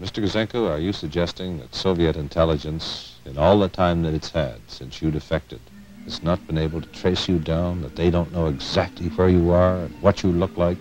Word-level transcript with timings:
Mr. 0.00 0.22
Gouzenko, 0.22 0.70
are 0.70 0.78
you 0.78 0.92
suggesting 0.92 1.58
that 1.58 1.74
Soviet 1.74 2.14
intelligence, 2.14 3.16
in 3.24 3.36
all 3.36 3.58
the 3.58 3.68
time 3.68 4.02
that 4.02 4.14
it's 4.14 4.30
had 4.30 4.60
since 4.68 5.02
you 5.02 5.10
defected, 5.10 5.60
has 6.04 6.22
not 6.22 6.44
been 6.46 6.56
able 6.56 6.80
to 6.80 6.86
trace 6.90 7.28
you 7.28 7.40
down, 7.40 7.82
that 7.82 7.96
they 7.96 8.08
don't 8.08 8.32
know 8.32 8.46
exactly 8.46 9.08
where 9.08 9.28
you 9.28 9.50
are 9.50 9.76
and 9.78 10.00
what 10.00 10.22
you 10.22 10.30
look 10.30 10.56
like, 10.56 10.78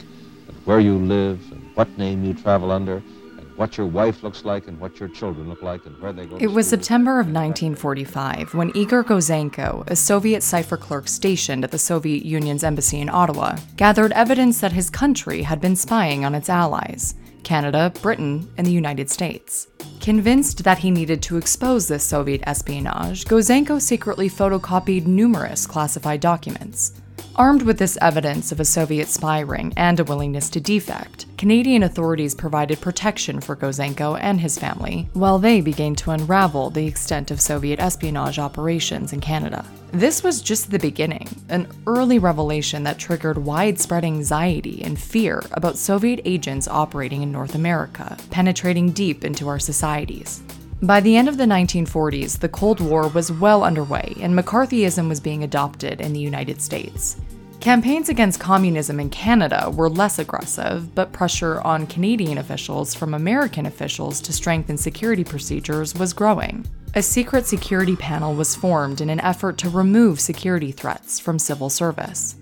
and 0.48 0.56
where 0.66 0.80
you 0.80 1.00
live, 1.00 1.42
and 1.52 1.68
what 1.74 1.98
name 1.98 2.24
you 2.24 2.36
travel 2.36 2.72
under, 2.72 2.98
and 3.40 3.58
what 3.58 3.76
your 3.76 3.88
wife 3.88 4.22
looks 4.22 4.46
like, 4.46 4.68
and 4.68 4.80
what 4.80 5.00
your 5.00 5.10
children 5.10 5.50
look 5.50 5.64
like, 5.64 5.84
and 5.88 6.00
where 6.00 6.14
they 6.14 6.28
go 6.28 6.38
to 6.38 6.44
It 6.44 6.52
was? 6.52 6.70
September 6.70 7.14
of 7.14 7.26
1945 7.26 8.54
when 8.54 8.72
Igor 8.78 9.04
Gouzenko, 9.04 9.84
a 9.90 9.96
Soviet 9.96 10.44
cipher 10.44 10.78
clerk 10.78 11.08
stationed 11.08 11.64
at 11.64 11.72
the 11.72 11.80
Soviet 11.80 12.24
Union's 12.24 12.64
embassy 12.64 13.02
in 13.02 13.10
Ottawa, 13.10 13.58
gathered 13.78 14.12
evidence 14.12 14.62
that 14.62 14.74
his 14.74 14.92
country 14.92 15.42
had 15.42 15.60
been 15.60 15.76
spying 15.76 16.24
on 16.24 16.36
its 16.36 16.50
allies 16.50 17.16
Canada, 17.44 17.92
Britain, 18.02 18.50
and 18.58 18.66
the 18.66 18.72
United 18.72 19.10
States. 19.10 19.68
Convinced 20.00 20.64
that 20.64 20.78
he 20.78 20.92
needed 20.92 21.22
to 21.24 21.38
expose 21.38 21.88
this 21.88 22.04
Soviet 22.04 22.42
espionage, 22.46 23.26
Gouzenko 23.26 23.82
secretly 23.82 24.30
photocopied 24.30 25.06
numerous 25.06 25.66
classified 25.68 26.22
documents. 26.22 26.94
Armed 27.38 27.62
with 27.62 27.78
this 27.78 28.00
evidence 28.02 28.52
of 28.52 28.60
a 28.60 28.66
Soviet 28.66 29.08
spy 29.08 29.42
ring 29.42 29.72
and 29.78 30.00
a 30.00 30.04
willingness 30.04 30.50
to 30.50 30.60
defect, 30.60 31.28
Canadian 31.38 31.84
authorities 31.84 32.34
provided 32.34 32.82
protection 32.82 33.40
for 33.40 33.56
Gouzenko 33.56 34.18
and 34.20 34.42
his 34.42 34.58
family, 34.58 35.08
while 35.14 35.38
they 35.38 35.62
began 35.62 35.94
to 35.98 36.10
unravel 36.10 36.72
the 36.72 36.88
extent 36.88 37.30
of 37.30 37.40
Soviet 37.40 37.80
espionage 37.80 38.40
operations 38.40 39.14
in 39.14 39.22
Canada. 39.22 39.64
This 39.92 40.24
was 40.24 40.42
just 40.42 40.72
the 40.72 40.80
beginning, 40.80 41.30
an 41.50 41.68
early 41.86 42.18
revelation 42.18 42.82
that 42.86 42.98
triggered 42.98 43.38
widespread 43.38 44.04
anxiety 44.04 44.82
and 44.84 45.00
fear 45.00 45.44
about 45.52 45.78
Soviet 45.78 46.22
agents 46.26 46.68
operating 46.68 47.22
in 47.22 47.32
North 47.32 47.54
America, 47.54 48.18
penetrating 48.32 48.90
deep 48.90 49.24
into 49.24 49.48
our 49.48 49.60
societies. 49.60 50.42
By 50.82 51.02
the 51.02 51.16
end 51.16 51.28
of 51.28 51.38
the 51.38 51.46
1940s, 51.46 52.38
the 52.40 52.50
Cold 52.50 52.80
War 52.80 53.08
was 53.08 53.32
well 53.32 53.64
underway 53.64 54.16
and 54.22 54.38
McCarthyism 54.38 55.08
was 55.08 55.20
being 55.20 55.44
adopted 55.44 56.02
in 56.02 56.14
the 56.14 56.20
United 56.20 56.62
States. 56.62 57.18
Campaigns 57.60 58.08
against 58.08 58.40
communism 58.40 59.00
in 59.00 59.10
Canada 59.10 59.72
were 59.76 59.90
less 59.90 60.20
aggressive, 60.20 60.94
but 60.94 61.12
pressure 61.12 61.60
on 61.62 61.88
Canadian 61.88 62.38
officials 62.38 62.94
from 62.94 63.16
American 63.16 63.66
officials 63.66 64.22
to 64.22 64.32
strengthen 64.32 64.78
security 64.78 65.24
procedures 65.24 65.96
was 65.96 66.14
growing. 66.14 66.66
A 66.94 67.02
secret 67.02 67.48
security 67.48 67.96
panel 67.96 68.36
was 68.36 68.56
formed 68.56 69.02
in 69.02 69.10
an 69.10 69.20
effort 69.22 69.58
to 69.58 69.70
remove 69.70 70.20
security 70.20 70.72
threats 70.72 71.20
from 71.20 71.40
civil 71.40 71.70
service. 71.70 72.36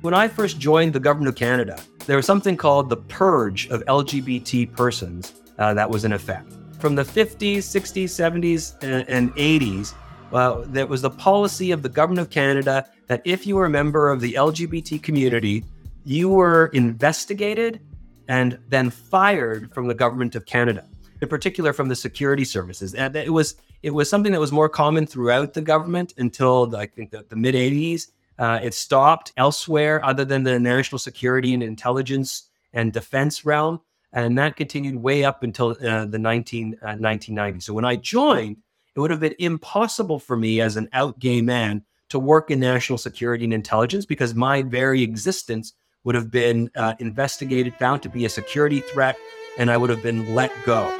When 0.00 0.14
I 0.14 0.28
first 0.28 0.58
joined 0.58 0.92
the 0.92 1.00
government 1.00 1.28
of 1.28 1.34
Canada, 1.34 1.78
there 2.06 2.16
was 2.16 2.26
something 2.26 2.56
called 2.56 2.88
the 2.88 2.96
purge 2.96 3.68
of 3.68 3.84
LGBT 3.86 4.72
persons 4.72 5.34
uh, 5.58 5.74
that 5.74 5.90
was 5.90 6.04
in 6.04 6.12
effect. 6.12 6.50
From 6.78 6.94
the 6.94 7.04
50s, 7.04 7.58
60s, 7.58 8.04
70s, 8.04 8.82
and, 8.82 9.08
and 9.08 9.34
80s, 9.34 9.94
well, 10.32 10.64
there 10.66 10.86
was 10.86 11.02
the 11.02 11.10
policy 11.10 11.70
of 11.70 11.82
the 11.82 11.88
government 11.88 12.26
of 12.26 12.30
Canada 12.30 12.86
that 13.06 13.20
if 13.24 13.46
you 13.46 13.56
were 13.56 13.66
a 13.66 13.70
member 13.70 14.10
of 14.10 14.20
the 14.20 14.32
LGBT 14.32 15.02
community, 15.02 15.64
you 16.04 16.30
were 16.30 16.66
investigated 16.68 17.80
and 18.28 18.58
then 18.68 18.88
fired 18.88 19.72
from 19.74 19.86
the 19.88 19.94
government 19.94 20.34
of 20.34 20.46
Canada, 20.46 20.88
in 21.20 21.28
particular 21.28 21.74
from 21.74 21.88
the 21.88 21.94
security 21.94 22.44
services. 22.44 22.94
And 22.94 23.14
it 23.14 23.32
was 23.32 23.56
it 23.82 23.90
was 23.90 24.08
something 24.08 24.32
that 24.32 24.40
was 24.40 24.52
more 24.52 24.68
common 24.68 25.06
throughout 25.06 25.52
the 25.52 25.60
government 25.60 26.14
until 26.16 26.74
I 26.74 26.86
think 26.86 27.10
the, 27.10 27.26
the 27.28 27.36
mid 27.36 27.54
80s. 27.54 28.08
Uh, 28.38 28.58
it 28.62 28.72
stopped 28.72 29.32
elsewhere 29.36 30.02
other 30.04 30.24
than 30.24 30.42
the 30.42 30.58
national 30.58 30.98
security 30.98 31.52
and 31.52 31.62
intelligence 31.62 32.48
and 32.72 32.92
defense 32.92 33.44
realm. 33.44 33.80
And 34.14 34.38
that 34.38 34.56
continued 34.56 34.96
way 34.96 35.24
up 35.24 35.42
until 35.42 35.76
uh, 35.86 36.06
the 36.06 36.18
19, 36.18 36.78
uh, 36.82 36.86
1990s. 36.92 37.62
So 37.64 37.74
when 37.74 37.84
I 37.84 37.96
joined, 37.96 38.56
it 38.94 39.00
would 39.00 39.10
have 39.10 39.20
been 39.20 39.34
impossible 39.38 40.18
for 40.18 40.36
me 40.36 40.60
as 40.60 40.76
an 40.76 40.88
out 40.92 41.18
gay 41.18 41.40
man 41.40 41.82
to 42.10 42.18
work 42.18 42.50
in 42.50 42.60
national 42.60 42.98
security 42.98 43.44
and 43.44 43.54
intelligence 43.54 44.04
because 44.04 44.34
my 44.34 44.62
very 44.62 45.02
existence 45.02 45.72
would 46.04 46.14
have 46.14 46.30
been 46.30 46.70
uh, 46.76 46.94
investigated, 46.98 47.74
found 47.76 48.02
to 48.02 48.08
be 48.08 48.24
a 48.24 48.28
security 48.28 48.80
threat, 48.80 49.16
and 49.56 49.70
I 49.70 49.76
would 49.76 49.88
have 49.88 50.02
been 50.02 50.34
let 50.34 50.52
go. 50.66 50.90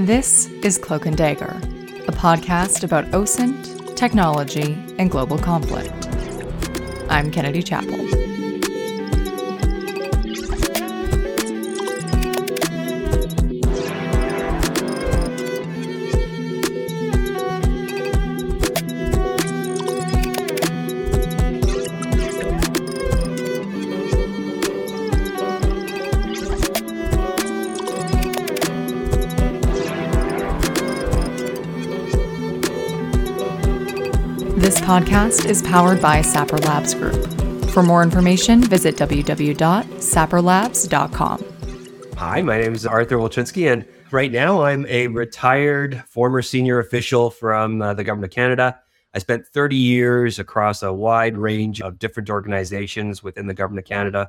This 0.00 0.48
is 0.62 0.76
Cloak 0.76 1.06
and 1.06 1.16
Dagger, 1.16 1.56
a 2.08 2.12
podcast 2.12 2.82
about 2.82 3.04
OSINT, 3.12 3.96
technology, 3.96 4.76
and 4.98 5.10
global 5.10 5.38
conflict. 5.38 6.08
I'm 7.08 7.30
Kennedy 7.30 7.62
Chappell. 7.62 8.33
Podcast 34.84 35.48
is 35.48 35.62
powered 35.62 36.02
by 36.02 36.20
Sapper 36.20 36.58
Labs 36.58 36.92
Group. 36.92 37.26
For 37.70 37.82
more 37.82 38.02
information, 38.02 38.60
visit 38.60 38.96
www.sapperlabs.com. 38.96 41.44
Hi, 42.18 42.42
my 42.42 42.60
name 42.60 42.74
is 42.74 42.86
Artur 42.86 43.16
Wilczynski, 43.16 43.72
and 43.72 43.86
right 44.10 44.30
now 44.30 44.62
I'm 44.62 44.84
a 44.84 45.06
retired 45.06 46.04
former 46.06 46.42
senior 46.42 46.80
official 46.80 47.30
from 47.30 47.80
uh, 47.80 47.94
the 47.94 48.04
Government 48.04 48.30
of 48.30 48.36
Canada. 48.36 48.78
I 49.14 49.20
spent 49.20 49.46
30 49.46 49.74
years 49.74 50.38
across 50.38 50.82
a 50.82 50.92
wide 50.92 51.38
range 51.38 51.80
of 51.80 51.98
different 51.98 52.28
organizations 52.28 53.22
within 53.22 53.46
the 53.46 53.54
Government 53.54 53.86
of 53.86 53.88
Canada. 53.88 54.28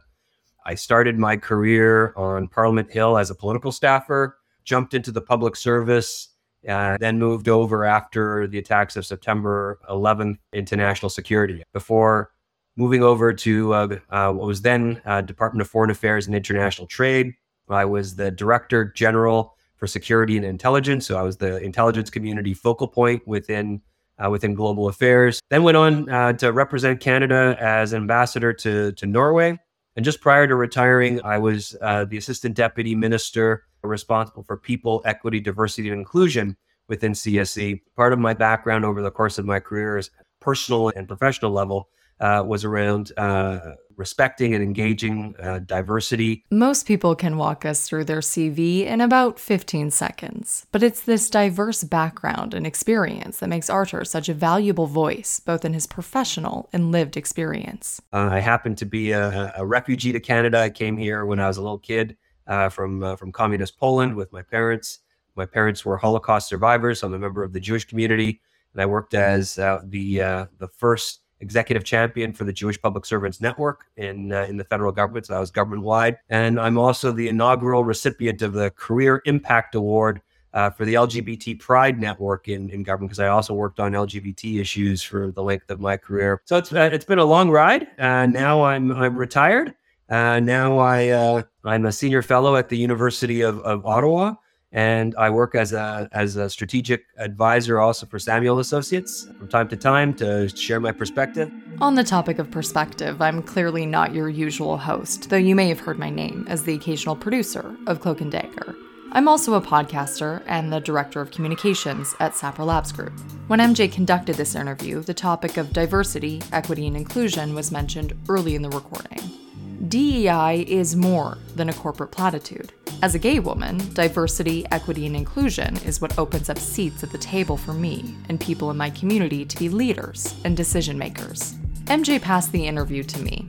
I 0.66 0.76
started 0.76 1.20
my 1.20 1.36
career 1.36 2.14
on 2.16 2.48
Parliament 2.48 2.92
Hill 2.92 3.18
as 3.18 3.30
a 3.30 3.36
political 3.36 3.74
staffer, 3.74 4.38
jumped 4.64 4.94
into 4.94 5.12
the 5.12 5.20
public 5.20 5.58
service, 5.58 6.30
uh, 6.68 6.98
then 7.00 7.20
moved 7.20 7.48
over 7.48 7.86
after 7.86 8.48
the 8.48 8.58
attacks 8.58 8.96
of 8.96 9.06
September 9.06 9.80
11th 9.90 10.38
into 10.54 10.76
national 10.76 11.10
security 11.10 11.64
before 11.74 12.32
moving 12.78 13.04
over 13.04 13.34
to 13.34 13.74
uh, 13.74 13.98
uh, 14.10 14.32
what 14.32 14.48
was 14.48 14.62
then 14.62 15.02
uh, 15.06 15.22
Department 15.22 15.62
of 15.62 15.68
Foreign 15.68 15.90
Affairs 15.90 16.28
and 16.28 16.36
International 16.36 16.88
Trade. 16.88 17.34
I 17.70 17.86
was 17.86 18.16
the 18.16 18.32
Director 18.32 18.86
General 18.86 19.56
for 19.76 19.88
Security 19.88 20.38
and 20.38 20.46
Intelligence, 20.46 21.08
so 21.08 21.18
I 21.18 21.24
was 21.24 21.38
the 21.38 21.58
intelligence 21.58 22.10
community 22.10 22.54
focal 22.54 22.88
point 22.88 23.28
within 23.28 23.82
uh, 24.24 24.30
within 24.30 24.54
global 24.54 24.88
affairs. 24.88 25.42
Then 25.50 25.64
went 25.64 25.76
on 25.76 26.10
uh, 26.10 26.34
to 26.34 26.54
represent 26.54 27.02
Canada 27.02 27.58
as 27.60 27.94
ambassador 27.94 28.54
to 28.54 28.92
to 28.94 29.06
Norway. 29.06 29.60
And 29.98 30.04
just 30.04 30.20
prior 30.20 30.46
to 30.46 30.56
retiring, 30.56 31.22
I 31.24 31.38
was 31.38 31.70
the 31.70 32.18
Assistant 32.18 32.54
Deputy 32.54 32.96
Minister 32.96 33.64
responsible 33.88 34.44
for 34.44 34.58
people, 34.58 35.02
equity, 35.06 35.40
diversity, 35.40 35.90
and 35.90 36.00
inclusion 36.00 36.58
within 36.88 37.14
CSE. 37.14 37.82
Part 37.96 38.14
of 38.14 38.20
my 38.20 38.34
background 38.34 38.86
over 38.86 39.02
the 39.02 39.12
course 39.12 39.38
of 39.38 39.46
my 39.46 39.60
career 39.60 39.98
is 39.98 40.12
personal 40.40 40.90
and 40.96 41.08
professional 41.08 41.52
level 41.52 41.90
uh, 42.20 42.44
was 42.46 42.64
around 42.64 43.12
uh, 43.18 43.60
respecting 43.98 44.54
and 44.54 44.64
engaging 44.64 45.36
uh, 45.42 45.60
diversity. 45.60 46.44
Most 46.52 46.86
people 46.86 47.16
can 47.16 47.38
walk 47.38 47.66
us 47.66 47.88
through 47.88 48.06
their 48.06 48.20
CV 48.20 48.86
in 48.86 49.02
about 49.02 49.40
15 49.40 49.92
seconds, 49.92 50.66
but 50.72 50.84
it's 50.84 51.02
this 51.02 51.30
diverse 51.30 51.84
background 51.84 52.54
and 52.54 52.66
experience 52.66 53.40
that 53.40 53.50
makes 53.50 53.70
Artur 53.70 54.04
such 54.06 54.30
a 54.30 54.34
valuable 54.34 54.88
voice, 54.88 55.40
both 55.40 55.66
in 55.66 55.74
his 55.74 55.88
professional 55.88 56.70
and 56.74 56.92
lived 56.92 57.18
experience. 57.18 58.02
Uh, 58.14 58.30
I 58.32 58.40
happen 58.40 58.76
to 58.76 58.86
be 58.86 59.12
a, 59.12 59.54
a, 59.58 59.66
refugee 59.66 60.12
to 60.12 60.20
Canada. 60.20 60.60
I 60.60 60.70
came 60.70 60.98
here 60.98 61.26
when 61.26 61.40
I 61.40 61.48
was 61.48 61.58
a 61.58 61.62
little 61.62 61.80
kid 61.80 62.18
uh, 62.48 62.70
from 62.70 63.04
uh, 63.04 63.16
from 63.16 63.32
communist 63.32 63.78
Poland 63.78 64.16
with 64.16 64.32
my 64.32 64.42
parents. 64.42 65.00
My 65.36 65.46
parents 65.46 65.84
were 65.84 65.98
Holocaust 65.98 66.48
survivors. 66.48 67.04
I'm 67.04 67.14
a 67.14 67.20
member 67.20 67.44
of 67.44 67.52
the 67.52 67.60
Jewish 67.60 67.86
community, 67.86 68.42
and 68.74 68.82
I 68.82 68.86
worked 68.86 69.14
as 69.14 69.60
uh, 69.60 69.82
the 69.84 70.22
uh, 70.22 70.46
the 70.60 70.68
first 70.68 71.22
executive 71.42 71.84
champion 71.84 72.32
for 72.32 72.46
the 72.46 72.54
Jewish 72.54 72.82
Public 72.82 73.06
Servants 73.06 73.42
Network 73.42 73.86
in 73.98 74.32
uh, 74.32 74.44
in 74.44 74.58
the 74.58 74.64
federal 74.64 74.92
government. 74.92 75.26
So 75.26 75.36
I 75.36 75.40
was 75.40 75.52
government 75.52 75.84
wide, 75.84 76.18
and 76.30 76.60
I'm 76.60 76.78
also 76.78 77.12
the 77.12 77.28
inaugural 77.28 77.84
recipient 77.84 78.42
of 78.42 78.54
the 78.54 78.72
Career 78.72 79.22
Impact 79.26 79.76
Award. 79.76 80.22
Uh, 80.54 80.70
for 80.70 80.86
the 80.86 80.94
LGBT 80.94 81.60
Pride 81.60 82.00
Network 82.00 82.48
in, 82.48 82.70
in 82.70 82.82
government, 82.82 83.10
because 83.10 83.20
I 83.20 83.28
also 83.28 83.54
worked 83.54 83.82
on 83.82 83.92
LGBT 83.92 84.62
issues 84.62 85.04
for 85.04 85.30
the 85.30 85.44
length 85.44 85.70
of 85.70 85.82
my 85.82 85.98
career. 85.98 86.42
So 86.46 86.56
it's 86.56 86.72
uh, 86.72 86.90
it's 86.94 87.04
been 87.04 87.20
a 87.20 87.26
long 87.26 87.50
ride. 87.50 87.88
Uh, 88.00 88.26
now 88.28 88.64
I'm 88.64 88.90
I'm 88.94 89.18
retired. 89.18 89.74
now 90.10 90.80
I 90.80 91.44
I'm 91.66 91.86
a 91.86 91.92
senior 91.92 92.22
fellow 92.22 92.56
at 92.56 92.70
the 92.70 92.78
University 92.78 93.42
of, 93.42 93.60
of 93.60 93.86
Ottawa, 93.86 94.36
and 94.72 95.16
I 95.18 95.30
work 95.30 95.56
as 95.56 95.74
a 95.74 96.10
as 96.12 96.36
a 96.36 96.50
strategic 96.50 97.06
advisor 97.18 97.80
also 97.80 98.06
for 98.06 98.20
Samuel 98.20 98.60
Associates 98.60 99.28
from 99.38 99.48
time 99.48 99.68
to 99.70 99.78
time 99.78 100.14
to 100.16 100.50
share 100.50 100.80
my 100.80 100.92
perspective. 100.92 101.52
On 101.80 101.96
the 101.96 102.04
topic 102.04 102.40
of 102.40 102.52
perspective, 102.52 103.22
I'm 103.22 103.42
clearly 103.42 103.86
not 103.86 104.14
your 104.14 104.30
usual 104.30 104.78
host, 104.78 105.30
though 105.30 105.38
you 105.38 105.56
may 105.56 105.70
have 105.70 105.80
heard 105.80 105.98
my 105.98 106.10
name 106.10 106.46
as 106.50 106.64
the 106.64 106.74
occasional 106.74 107.16
producer 107.16 107.76
of 107.88 108.02
Cloak 108.02 108.22
and 108.22 108.32
Dagger. 108.32 108.76
I'm 109.14 109.30
also 109.30 109.54
a 109.54 109.62
podcaster 109.62 110.44
and 110.46 110.74
the 110.74 110.82
director 110.82 111.22
of 111.22 111.32
communications 111.32 112.14
at 112.20 112.36
Sapper 112.36 112.66
Labs 112.66 112.92
Group. 112.92 113.18
When 113.48 113.62
MJ 113.62 113.90
conducted 113.90 114.36
this 114.36 114.56
interview, 114.56 115.02
the 115.02 115.14
topic 115.14 115.56
of 115.56 115.72
diversity, 115.72 116.42
equity, 116.52 116.86
and 116.86 116.98
inclusion 116.98 117.56
was 117.56 117.72
mentioned 117.72 118.12
early 118.28 118.56
in 118.56 118.62
the 118.62 118.70
recording. 118.70 119.45
DEI 119.76 120.66
is 120.68 120.96
more 120.96 121.38
than 121.56 121.70
a 121.70 121.74
corporate 121.74 122.12
platitude. 122.12 122.72
As 123.04 123.14
a 123.14 123.20
gay 123.20 123.40
woman, 123.40 123.78
diversity, 123.94 124.66
equity, 124.72 125.06
and 125.06 125.16
inclusion 125.16 125.76
is 125.78 126.00
what 126.00 126.18
opens 126.18 126.50
up 126.50 126.58
seats 126.58 127.04
at 127.04 127.12
the 127.12 127.18
table 127.18 127.58
for 127.58 127.74
me 127.74 128.16
and 128.30 128.40
people 128.40 128.72
in 128.72 128.78
my 128.78 128.90
community 128.90 129.44
to 129.44 129.58
be 129.60 129.68
leaders 129.68 130.34
and 130.46 130.56
decision 130.56 130.98
makers. 130.98 131.56
MJ 131.86 132.22
passed 132.22 132.52
the 132.52 132.66
interview 132.66 133.04
to 133.04 133.22
me. 133.22 133.46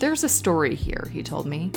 There's 0.00 0.24
a 0.24 0.28
story 0.28 0.74
here, 0.74 1.08
he 1.12 1.22
told 1.22 1.46
me. 1.46 1.70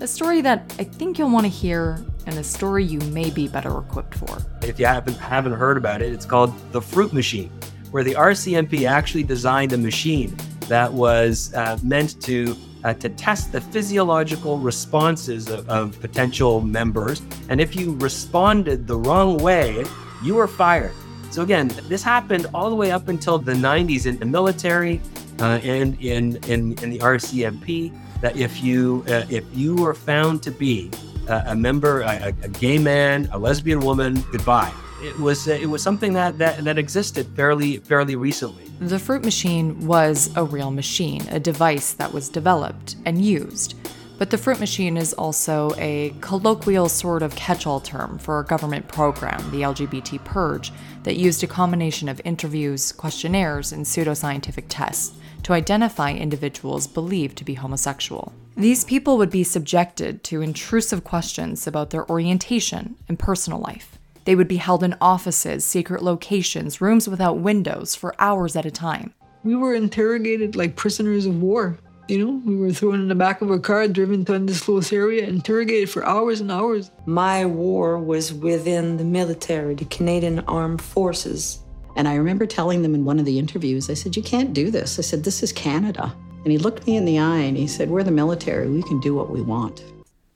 A 0.00 0.06
story 0.06 0.40
that 0.42 0.72
I 0.78 0.84
think 0.84 1.18
you'll 1.18 1.30
want 1.30 1.44
to 1.44 1.50
hear, 1.50 2.02
and 2.26 2.38
a 2.38 2.44
story 2.44 2.84
you 2.84 3.00
may 3.10 3.30
be 3.30 3.48
better 3.48 3.76
equipped 3.78 4.14
for. 4.14 4.38
If 4.62 4.78
you 4.78 4.86
haven't, 4.86 5.16
haven't 5.16 5.54
heard 5.54 5.76
about 5.76 6.02
it, 6.02 6.12
it's 6.12 6.24
called 6.24 6.54
the 6.72 6.80
Fruit 6.80 7.12
Machine, 7.12 7.50
where 7.90 8.04
the 8.04 8.14
RCMP 8.14 8.88
actually 8.88 9.24
designed 9.24 9.72
a 9.72 9.78
machine 9.78 10.34
that 10.68 10.90
was 10.90 11.52
uh, 11.54 11.78
meant 11.82 12.22
to 12.22 12.56
uh, 12.84 12.94
to 12.94 13.08
test 13.08 13.52
the 13.52 13.60
physiological 13.60 14.58
responses 14.58 15.48
of, 15.48 15.68
of, 15.68 16.00
potential 16.00 16.60
members. 16.60 17.22
And 17.48 17.60
if 17.60 17.76
you 17.76 17.94
responded 17.96 18.86
the 18.86 18.96
wrong 18.96 19.38
way, 19.38 19.84
you 20.22 20.34
were 20.34 20.48
fired. 20.48 20.92
So 21.30 21.42
again, 21.42 21.68
this 21.88 22.02
happened 22.02 22.46
all 22.54 22.70
the 22.70 22.76
way 22.76 22.90
up 22.90 23.08
until 23.08 23.38
the 23.38 23.52
90s 23.52 24.06
in 24.06 24.18
the 24.18 24.26
military 24.26 25.00
uh, 25.40 25.60
and 25.62 26.00
in, 26.00 26.36
in, 26.48 26.72
in 26.82 26.90
the 26.90 26.98
RCMP. 26.98 27.92
That 28.20 28.36
if 28.36 28.62
you 28.62 29.02
uh, 29.08 29.24
if 29.30 29.44
you 29.54 29.74
were 29.76 29.94
found 29.94 30.42
to 30.42 30.50
be 30.50 30.90
a 31.26 31.56
member, 31.56 32.02
a, 32.02 32.34
a 32.42 32.48
gay 32.48 32.76
man, 32.76 33.30
a 33.32 33.38
lesbian 33.38 33.80
woman, 33.80 34.22
goodbye 34.30 34.70
it 35.02 35.18
was 35.18 35.46
it 35.48 35.68
was 35.68 35.82
something 35.82 36.12
that, 36.14 36.38
that 36.38 36.64
that 36.64 36.78
existed 36.78 37.26
fairly 37.34 37.78
fairly 37.78 38.16
recently. 38.16 38.64
The 38.80 38.98
fruit 38.98 39.24
machine 39.24 39.86
was 39.86 40.30
a 40.36 40.44
real 40.44 40.70
machine, 40.70 41.26
a 41.28 41.40
device 41.40 41.92
that 41.94 42.12
was 42.12 42.28
developed 42.28 42.96
and 43.04 43.22
used. 43.22 43.74
But 44.20 44.28
the 44.28 44.36
fruit 44.36 44.60
machine 44.60 44.98
is 44.98 45.14
also 45.14 45.72
a 45.78 46.14
colloquial 46.20 46.90
sort 46.90 47.22
of 47.22 47.34
catch 47.36 47.66
all 47.66 47.80
term 47.80 48.18
for 48.18 48.38
a 48.38 48.44
government 48.44 48.86
program, 48.86 49.50
the 49.50 49.62
LGBT 49.62 50.22
Purge, 50.24 50.72
that 51.04 51.16
used 51.16 51.42
a 51.42 51.46
combination 51.46 52.06
of 52.06 52.20
interviews, 52.22 52.92
questionnaires, 52.92 53.72
and 53.72 53.86
pseudoscientific 53.86 54.64
tests 54.68 55.16
to 55.44 55.54
identify 55.54 56.12
individuals 56.12 56.86
believed 56.86 57.38
to 57.38 57.44
be 57.44 57.54
homosexual. 57.54 58.34
These 58.58 58.84
people 58.84 59.16
would 59.16 59.30
be 59.30 59.42
subjected 59.42 60.22
to 60.24 60.42
intrusive 60.42 61.02
questions 61.02 61.66
about 61.66 61.88
their 61.88 62.06
orientation 62.10 62.96
and 63.08 63.18
personal 63.18 63.58
life. 63.58 63.98
They 64.30 64.36
would 64.36 64.46
be 64.46 64.58
held 64.58 64.84
in 64.84 64.94
offices, 65.00 65.64
secret 65.64 66.04
locations, 66.04 66.80
rooms 66.80 67.08
without 67.08 67.38
windows 67.38 67.96
for 67.96 68.14
hours 68.20 68.54
at 68.54 68.64
a 68.64 68.70
time. 68.70 69.12
We 69.42 69.56
were 69.56 69.74
interrogated 69.74 70.54
like 70.54 70.76
prisoners 70.76 71.26
of 71.26 71.42
war. 71.42 71.76
You 72.06 72.24
know, 72.24 72.42
we 72.44 72.54
were 72.54 72.72
thrown 72.72 73.00
in 73.00 73.08
the 73.08 73.16
back 73.16 73.42
of 73.42 73.50
a 73.50 73.58
car, 73.58 73.88
driven 73.88 74.24
to 74.26 74.34
an 74.34 74.42
undisclosed 74.42 74.92
area, 74.92 75.26
interrogated 75.26 75.90
for 75.90 76.06
hours 76.06 76.40
and 76.40 76.52
hours. 76.52 76.92
My 77.06 77.44
war 77.44 77.98
was 77.98 78.32
within 78.32 78.96
the 78.98 79.04
military, 79.04 79.74
the 79.74 79.84
Canadian 79.86 80.38
Armed 80.46 80.80
Forces. 80.80 81.64
And 81.96 82.06
I 82.06 82.14
remember 82.14 82.46
telling 82.46 82.82
them 82.82 82.94
in 82.94 83.04
one 83.04 83.18
of 83.18 83.24
the 83.24 83.36
interviews, 83.36 83.90
I 83.90 83.94
said, 83.94 84.14
You 84.14 84.22
can't 84.22 84.54
do 84.54 84.70
this. 84.70 85.00
I 85.00 85.02
said, 85.02 85.24
This 85.24 85.42
is 85.42 85.52
Canada. 85.52 86.14
And 86.44 86.52
he 86.52 86.58
looked 86.58 86.86
me 86.86 86.94
in 86.96 87.04
the 87.04 87.18
eye 87.18 87.38
and 87.38 87.56
he 87.56 87.66
said, 87.66 87.90
We're 87.90 88.04
the 88.04 88.12
military. 88.12 88.68
We 88.70 88.84
can 88.84 89.00
do 89.00 89.12
what 89.12 89.28
we 89.28 89.42
want. 89.42 89.82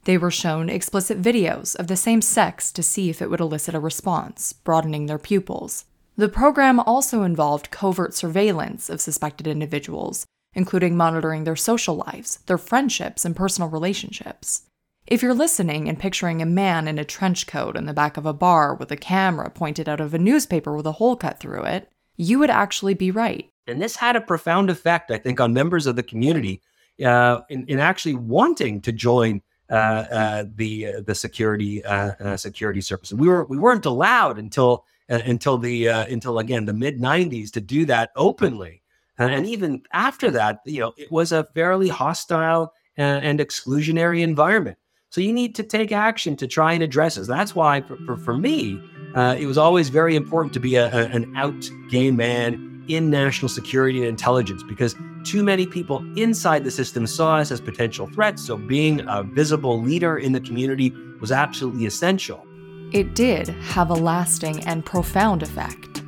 They 0.05 0.17
were 0.19 0.31
shown 0.31 0.69
explicit 0.69 1.21
videos 1.21 1.75
of 1.75 1.87
the 1.87 1.95
same 1.95 2.21
sex 2.21 2.71
to 2.71 2.83
see 2.83 3.09
if 3.09 3.21
it 3.21 3.29
would 3.29 3.39
elicit 3.39 3.73
a 3.73 3.79
response, 3.79 4.53
broadening 4.53 5.07
their 5.07 5.17
pupils. 5.17 5.85
The 6.15 6.29
program 6.29 6.79
also 6.79 7.23
involved 7.23 7.71
covert 7.71 8.13
surveillance 8.13 8.89
of 8.89 9.01
suspected 9.01 9.47
individuals, 9.47 10.25
including 10.53 10.95
monitoring 10.95 11.43
their 11.43 11.55
social 11.55 11.95
lives, 11.95 12.37
their 12.45 12.59
friendships, 12.59 13.25
and 13.25 13.35
personal 13.35 13.69
relationships. 13.69 14.61
If 15.07 15.23
you're 15.23 15.33
listening 15.33 15.89
and 15.89 15.99
picturing 15.99 16.41
a 16.41 16.45
man 16.45 16.87
in 16.87 16.99
a 16.99 17.03
trench 17.03 17.47
coat 17.47 17.75
in 17.75 17.85
the 17.85 17.93
back 17.93 18.15
of 18.15 18.27
a 18.27 18.33
bar 18.33 18.75
with 18.75 18.91
a 18.91 18.97
camera 18.97 19.49
pointed 19.49 19.89
out 19.89 19.99
of 19.99 20.13
a 20.13 20.19
newspaper 20.19 20.75
with 20.75 20.85
a 20.85 20.93
hole 20.93 21.15
cut 21.15 21.39
through 21.39 21.63
it, 21.63 21.91
you 22.15 22.37
would 22.39 22.49
actually 22.51 22.93
be 22.93 23.09
right. 23.11 23.49
And 23.67 23.81
this 23.81 23.95
had 23.95 24.15
a 24.15 24.21
profound 24.21 24.69
effect, 24.69 25.09
I 25.09 25.17
think, 25.17 25.39
on 25.39 25.51
members 25.51 25.87
of 25.87 25.95
the 25.95 26.03
community 26.03 26.61
uh, 27.03 27.41
in, 27.49 27.65
in 27.65 27.79
actually 27.79 28.15
wanting 28.15 28.81
to 28.81 28.91
join 28.91 29.41
Uh, 29.67 29.73
uh, 29.73 30.45
the 30.57 30.85
uh, 30.85 31.01
the 31.07 31.15
security 31.15 31.83
uh, 31.85 32.37
security 32.37 32.81
services. 32.81 33.17
We 33.17 33.27
were 33.27 33.45
we 33.45 33.57
weren't 33.57 33.87
allowed 33.87 34.37
until 34.37 34.85
until 35.09 35.57
the 35.57 35.87
until 35.87 36.37
again 36.37 36.65
the 36.65 36.73
mid 36.73 36.99
'90s 36.99 37.49
to 37.53 37.61
do 37.61 37.83
that 37.85 38.11
openly, 38.15 38.83
and 39.17 39.47
even 39.47 39.81
after 39.91 40.29
that, 40.29 40.59
you 40.65 40.81
know, 40.81 40.93
it 40.97 41.11
was 41.11 41.31
a 41.31 41.45
fairly 41.55 41.87
hostile 41.87 42.73
and 42.95 43.39
exclusionary 43.39 44.21
environment. 44.21 44.77
So 45.09 45.19
you 45.21 45.33
need 45.33 45.55
to 45.55 45.63
take 45.63 45.91
action 45.91 46.35
to 46.37 46.47
try 46.47 46.73
and 46.73 46.83
address 46.83 47.15
this. 47.15 47.25
That's 47.25 47.55
why, 47.55 47.81
for, 47.81 47.97
for, 48.05 48.17
for 48.17 48.37
me, 48.37 48.79
uh, 49.15 49.35
it 49.39 49.47
was 49.47 49.57
always 49.57 49.89
very 49.89 50.15
important 50.15 50.53
to 50.53 50.59
be 50.59 50.75
a, 50.75 50.93
a, 50.93 51.05
an 51.07 51.35
out 51.35 51.69
gay 51.89 52.11
man 52.11 52.74
in 52.87 53.09
national 53.09 53.49
security 53.49 53.99
and 53.99 54.07
intelligence 54.07 54.63
because 54.63 54.95
too 55.23 55.43
many 55.43 55.65
people 55.65 56.05
inside 56.17 56.63
the 56.63 56.71
system 56.71 57.07
saw 57.07 57.37
us 57.37 57.51
as 57.51 57.59
potential 57.59 58.07
threats. 58.07 58.45
So 58.45 58.57
being 58.57 59.01
a 59.07 59.23
visible 59.23 59.81
leader 59.81 60.17
in 60.17 60.31
the 60.31 60.39
community 60.39 60.93
was 61.19 61.31
absolutely 61.31 61.85
essential. 61.85 62.45
It 62.91 63.15
did 63.15 63.47
have 63.47 63.89
a 63.89 63.95
lasting 63.95 64.63
and 64.65 64.85
profound 64.85 65.41
effect. 65.43 66.03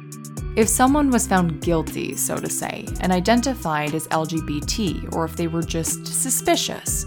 If 0.55 0.69
someone 0.69 1.09
was 1.09 1.27
found 1.27 1.61
guilty, 1.61 2.15
so 2.15 2.37
to 2.37 2.49
say, 2.49 2.87
and 3.01 3.11
identified 3.11 3.93
as 3.93 4.07
LGBT, 4.07 5.13
or 5.13 5.25
if 5.25 5.35
they 5.35 5.47
were 5.47 5.63
just 5.63 6.07
suspicious, 6.07 7.05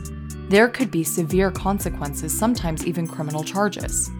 there 0.48 0.68
could 0.68 0.90
be 0.90 1.04
severe 1.04 1.50
consequences, 1.50 2.36
sometimes 2.36 2.86
even 2.86 3.06
criminal 3.06 3.42
charges. 3.42 4.10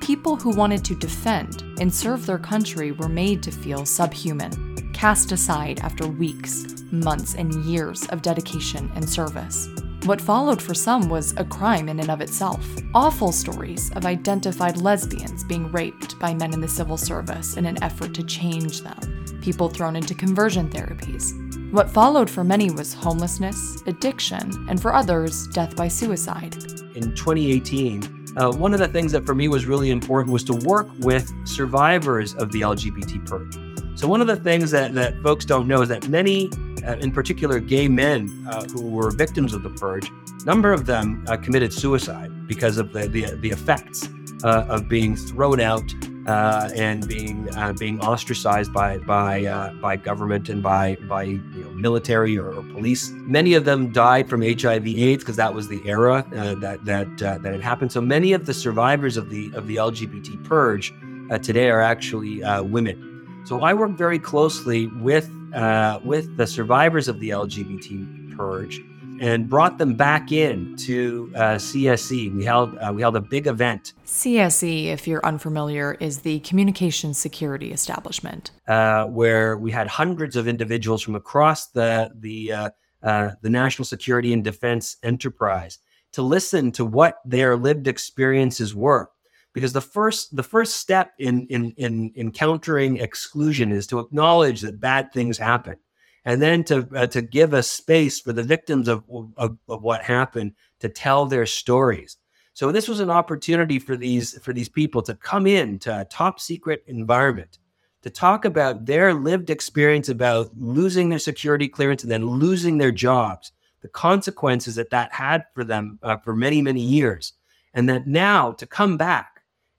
People 0.00 0.36
who 0.36 0.54
wanted 0.54 0.84
to 0.84 0.94
defend 0.94 1.62
and 1.80 1.92
serve 1.92 2.26
their 2.26 2.38
country 2.38 2.92
were 2.92 3.08
made 3.08 3.42
to 3.42 3.50
feel 3.50 3.86
subhuman 3.86 4.71
cast 5.02 5.32
aside 5.32 5.80
after 5.80 6.06
weeks, 6.06 6.84
months, 6.92 7.34
and 7.34 7.52
years 7.64 8.06
of 8.10 8.22
dedication 8.22 8.88
and 8.94 9.10
service. 9.10 9.68
What 10.04 10.20
followed 10.20 10.62
for 10.62 10.74
some 10.74 11.08
was 11.08 11.34
a 11.36 11.44
crime 11.44 11.88
in 11.88 11.98
and 11.98 12.08
of 12.08 12.20
itself. 12.20 12.64
Awful 12.94 13.32
stories 13.32 13.90
of 13.96 14.06
identified 14.06 14.76
lesbians 14.76 15.42
being 15.42 15.72
raped 15.72 16.16
by 16.20 16.34
men 16.34 16.54
in 16.54 16.60
the 16.60 16.68
civil 16.68 16.96
service 16.96 17.56
in 17.56 17.66
an 17.66 17.82
effort 17.82 18.14
to 18.14 18.22
change 18.22 18.82
them, 18.82 19.40
people 19.42 19.68
thrown 19.68 19.96
into 19.96 20.14
conversion 20.14 20.70
therapies. 20.70 21.32
What 21.72 21.90
followed 21.90 22.30
for 22.30 22.44
many 22.44 22.70
was 22.70 22.94
homelessness, 22.94 23.82
addiction, 23.88 24.68
and 24.68 24.80
for 24.80 24.94
others, 24.94 25.48
death 25.48 25.74
by 25.74 25.88
suicide. 25.88 26.54
In 26.94 27.12
2018, 27.16 28.36
uh, 28.36 28.52
one 28.52 28.72
of 28.72 28.78
the 28.78 28.86
things 28.86 29.10
that 29.10 29.26
for 29.26 29.34
me 29.34 29.48
was 29.48 29.66
really 29.66 29.90
important 29.90 30.32
was 30.32 30.44
to 30.44 30.54
work 30.54 30.86
with 31.00 31.28
survivors 31.44 32.36
of 32.36 32.52
the 32.52 32.60
LGBT 32.60 33.26
purge. 33.26 33.61
So, 34.02 34.08
one 34.08 34.20
of 34.20 34.26
the 34.26 34.34
things 34.34 34.72
that, 34.72 34.94
that 34.94 35.22
folks 35.22 35.44
don't 35.44 35.68
know 35.68 35.80
is 35.80 35.88
that 35.90 36.08
many, 36.08 36.50
uh, 36.84 36.96
in 36.96 37.12
particular 37.12 37.60
gay 37.60 37.86
men 37.86 38.44
uh, 38.50 38.64
who 38.64 38.90
were 38.90 39.12
victims 39.12 39.54
of 39.54 39.62
the 39.62 39.70
purge, 39.70 40.10
a 40.10 40.44
number 40.44 40.72
of 40.72 40.86
them 40.86 41.24
uh, 41.28 41.36
committed 41.36 41.72
suicide 41.72 42.48
because 42.48 42.78
of 42.78 42.92
the, 42.92 43.06
the, 43.06 43.36
the 43.36 43.50
effects 43.50 44.08
uh, 44.42 44.66
of 44.68 44.88
being 44.88 45.14
thrown 45.14 45.60
out 45.60 45.84
uh, 46.26 46.68
and 46.74 47.06
being 47.06 47.48
uh, 47.54 47.74
being 47.74 48.00
ostracized 48.00 48.72
by 48.72 48.98
by 48.98 49.72
by 49.80 49.94
government 49.94 50.48
and 50.48 50.64
by 50.64 50.96
by 51.08 51.22
you 51.22 51.62
know, 51.62 51.70
military 51.70 52.36
or, 52.36 52.48
or, 52.52 52.64
police. 52.72 53.10
Many 53.12 53.54
of 53.54 53.64
them 53.64 53.92
died 53.92 54.28
from 54.28 54.42
HIV/AIDS 54.42 55.22
because 55.22 55.36
that 55.36 55.54
was 55.54 55.68
the 55.68 55.80
era 55.86 56.26
that 56.32 56.84
that 56.84 57.18
that 57.18 57.44
had 57.44 57.60
happened. 57.60 57.92
So 57.92 58.00
many 58.00 58.32
of 58.32 58.46
the 58.46 58.54
survivors 58.54 59.16
of 59.16 59.30
the 59.30 59.52
of 59.54 59.68
the 59.68 59.76
LGBT 59.76 60.42
purge 60.42 60.92
today 61.40 61.70
are 61.70 61.80
actually 61.80 62.42
women. 62.62 63.11
So 63.44 63.60
I 63.60 63.74
work 63.74 63.92
very 63.92 64.18
closely 64.18 64.86
with 64.86 65.30
uh, 65.54 66.00
with 66.04 66.36
the 66.36 66.46
survivors 66.46 67.08
of 67.08 67.18
the 67.20 67.30
LGBT 67.30 68.36
purge 68.36 68.80
and 69.20 69.48
brought 69.48 69.78
them 69.78 69.94
back 69.94 70.32
in 70.32 70.74
to 70.76 71.30
uh, 71.34 71.54
CSE. 71.54 72.34
We 72.34 72.44
held 72.44 72.78
uh, 72.78 72.92
we 72.94 73.02
held 73.02 73.16
a 73.16 73.20
big 73.20 73.46
event. 73.46 73.94
CSE, 74.06 74.86
if 74.86 75.08
you're 75.08 75.24
unfamiliar, 75.24 75.96
is 76.00 76.20
the 76.20 76.38
Communications 76.40 77.18
Security 77.18 77.72
Establishment, 77.72 78.52
uh, 78.68 79.06
where 79.06 79.56
we 79.56 79.70
had 79.70 79.88
hundreds 79.88 80.36
of 80.36 80.46
individuals 80.46 81.02
from 81.02 81.16
across 81.16 81.68
the 81.68 82.12
the 82.14 82.52
uh, 82.52 82.70
uh, 83.02 83.30
the 83.42 83.50
national 83.50 83.84
security 83.84 84.32
and 84.32 84.44
defense 84.44 84.96
enterprise 85.02 85.78
to 86.12 86.22
listen 86.22 86.70
to 86.72 86.84
what 86.84 87.16
their 87.24 87.56
lived 87.56 87.88
experiences 87.88 88.74
were 88.74 89.10
because 89.52 89.72
the 89.72 89.80
first 89.80 90.34
the 90.34 90.42
first 90.42 90.76
step 90.76 91.12
in 91.18 91.46
in 91.48 91.72
in 91.76 92.12
encountering 92.16 92.98
exclusion 92.98 93.72
is 93.72 93.86
to 93.88 93.98
acknowledge 93.98 94.60
that 94.62 94.80
bad 94.80 95.12
things 95.12 95.38
happen. 95.38 95.76
And 96.24 96.40
then 96.40 96.62
to 96.64 96.88
uh, 96.94 97.06
to 97.08 97.22
give 97.22 97.52
a 97.52 97.62
space 97.62 98.20
for 98.20 98.32
the 98.32 98.44
victims 98.44 98.88
of, 98.88 99.04
of, 99.36 99.58
of 99.68 99.82
what 99.82 100.02
happened 100.02 100.52
to 100.80 100.88
tell 100.88 101.26
their 101.26 101.46
stories. 101.46 102.16
So 102.54 102.70
this 102.70 102.86
was 102.86 103.00
an 103.00 103.10
opportunity 103.10 103.78
for 103.78 103.96
these 103.96 104.38
for 104.42 104.52
these 104.52 104.68
people 104.68 105.02
to 105.02 105.14
come 105.14 105.46
in 105.46 105.78
to 105.80 106.00
a 106.00 106.04
top 106.04 106.38
secret 106.38 106.84
environment 106.86 107.58
to 108.02 108.10
talk 108.10 108.44
about 108.44 108.86
their 108.86 109.14
lived 109.14 109.48
experience 109.48 110.08
about 110.08 110.50
losing 110.56 111.08
their 111.08 111.18
security 111.18 111.68
clearance 111.68 112.02
and 112.02 112.10
then 112.10 112.26
losing 112.26 112.78
their 112.78 112.92
jobs 112.92 113.52
the 113.80 113.88
consequences 113.88 114.76
that 114.76 114.90
that 114.90 115.12
had 115.12 115.44
for 115.54 115.64
them 115.64 115.98
uh, 116.02 116.16
for 116.18 116.36
many 116.36 116.62
many 116.62 116.80
years. 116.80 117.32
And 117.74 117.88
that 117.88 118.06
now 118.06 118.52
to 118.52 118.66
come 118.66 118.96
back 118.96 119.31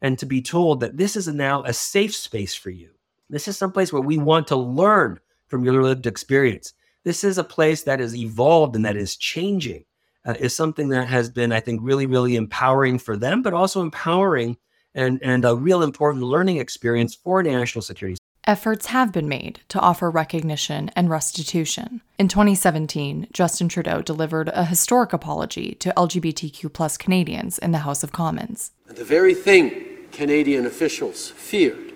and 0.03 0.19
to 0.19 0.25
be 0.25 0.41
told 0.41 0.81
that 0.81 0.97
this 0.97 1.15
is 1.15 1.27
now 1.29 1.63
a 1.63 1.73
safe 1.73 2.13
space 2.13 2.53
for 2.53 2.69
you. 2.69 2.89
This 3.29 3.47
is 3.47 3.57
someplace 3.57 3.91
where 3.91 4.01
we 4.01 4.17
want 4.17 4.47
to 4.47 4.55
learn 4.55 5.19
from 5.47 5.63
your 5.63 5.81
lived 5.81 6.05
experience. 6.05 6.73
This 7.05 7.23
is 7.23 7.37
a 7.37 7.43
place 7.43 7.83
that 7.83 8.01
is 8.01 8.15
evolved 8.15 8.75
and 8.75 8.85
that 8.85 8.97
is 8.97 9.15
changing. 9.15 9.85
Uh, 10.25 10.35
is 10.39 10.55
something 10.55 10.89
that 10.89 11.07
has 11.07 11.29
been, 11.29 11.51
I 11.51 11.59
think, 11.59 11.81
really, 11.83 12.05
really 12.05 12.35
empowering 12.35 12.97
for 12.97 13.17
them, 13.17 13.41
but 13.41 13.53
also 13.53 13.81
empowering 13.81 14.57
and, 14.95 15.19
and 15.21 15.43
a 15.43 15.55
real 15.55 15.81
important 15.81 16.23
learning 16.23 16.57
experience 16.57 17.13
for 17.15 17.43
national 17.43 17.81
security. 17.81 18.17
Efforts 18.45 18.87
have 18.87 19.11
been 19.11 19.27
made 19.27 19.61
to 19.69 19.79
offer 19.79 20.11
recognition 20.11 20.91
and 20.95 21.09
restitution. 21.09 22.01
In 22.17 22.27
2017, 22.27 23.27
Justin 23.31 23.69
Trudeau 23.69 24.01
delivered 24.01 24.49
a 24.53 24.65
historic 24.65 25.13
apology 25.13 25.75
to 25.75 25.93
LGBTQ 25.95 26.99
Canadians 26.99 27.57
in 27.57 27.71
the 27.71 27.79
House 27.79 28.03
of 28.03 28.11
Commons. 28.11 28.71
The 28.87 29.05
very 29.05 29.33
thing 29.33 29.92
Canadian 30.13 30.65
officials 30.65 31.31
feared. 31.31 31.93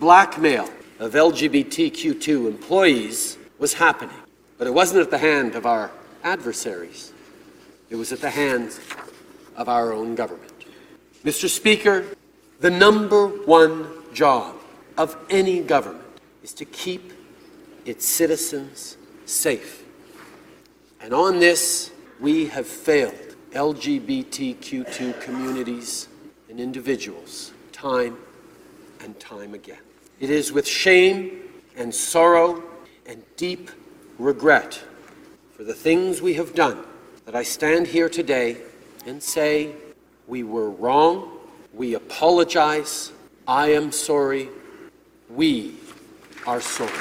Blackmail 0.00 0.68
of 0.98 1.12
LGBTQ2 1.12 2.48
employees 2.48 3.38
was 3.58 3.74
happening, 3.74 4.16
but 4.58 4.66
it 4.66 4.74
wasn't 4.74 5.00
at 5.00 5.10
the 5.10 5.18
hand 5.18 5.54
of 5.54 5.66
our 5.66 5.90
adversaries. 6.24 7.12
It 7.90 7.96
was 7.96 8.12
at 8.12 8.20
the 8.20 8.30
hands 8.30 8.80
of 9.56 9.68
our 9.68 9.92
own 9.92 10.14
government. 10.14 10.52
Mr. 11.22 11.48
Speaker, 11.48 12.04
the 12.60 12.70
number 12.70 13.26
one 13.26 13.86
job 14.12 14.56
of 14.96 15.16
any 15.30 15.60
government 15.60 16.02
is 16.42 16.54
to 16.54 16.64
keep 16.64 17.12
its 17.84 18.06
citizens 18.06 18.96
safe. 19.26 19.84
And 21.00 21.12
on 21.12 21.38
this, 21.38 21.90
we 22.20 22.46
have 22.46 22.66
failed 22.66 23.36
LGBTQ2 23.52 25.20
communities 25.20 26.08
and 26.54 26.60
individuals 26.60 27.50
time 27.72 28.16
and 29.00 29.18
time 29.18 29.54
again. 29.54 29.80
It 30.20 30.30
is 30.30 30.52
with 30.52 30.68
shame 30.68 31.42
and 31.76 31.92
sorrow 31.92 32.62
and 33.06 33.24
deep 33.36 33.72
regret 34.20 34.80
for 35.56 35.64
the 35.64 35.74
things 35.74 36.22
we 36.22 36.34
have 36.34 36.54
done 36.54 36.78
that 37.24 37.34
I 37.34 37.42
stand 37.42 37.88
here 37.88 38.08
today 38.08 38.58
and 39.04 39.20
say 39.20 39.72
we 40.28 40.44
were 40.44 40.70
wrong, 40.70 41.40
we 41.72 41.94
apologize, 41.94 43.10
I 43.48 43.72
am 43.72 43.90
sorry, 43.90 44.48
we 45.28 45.74
are 46.46 46.60
sorry. 46.60 46.92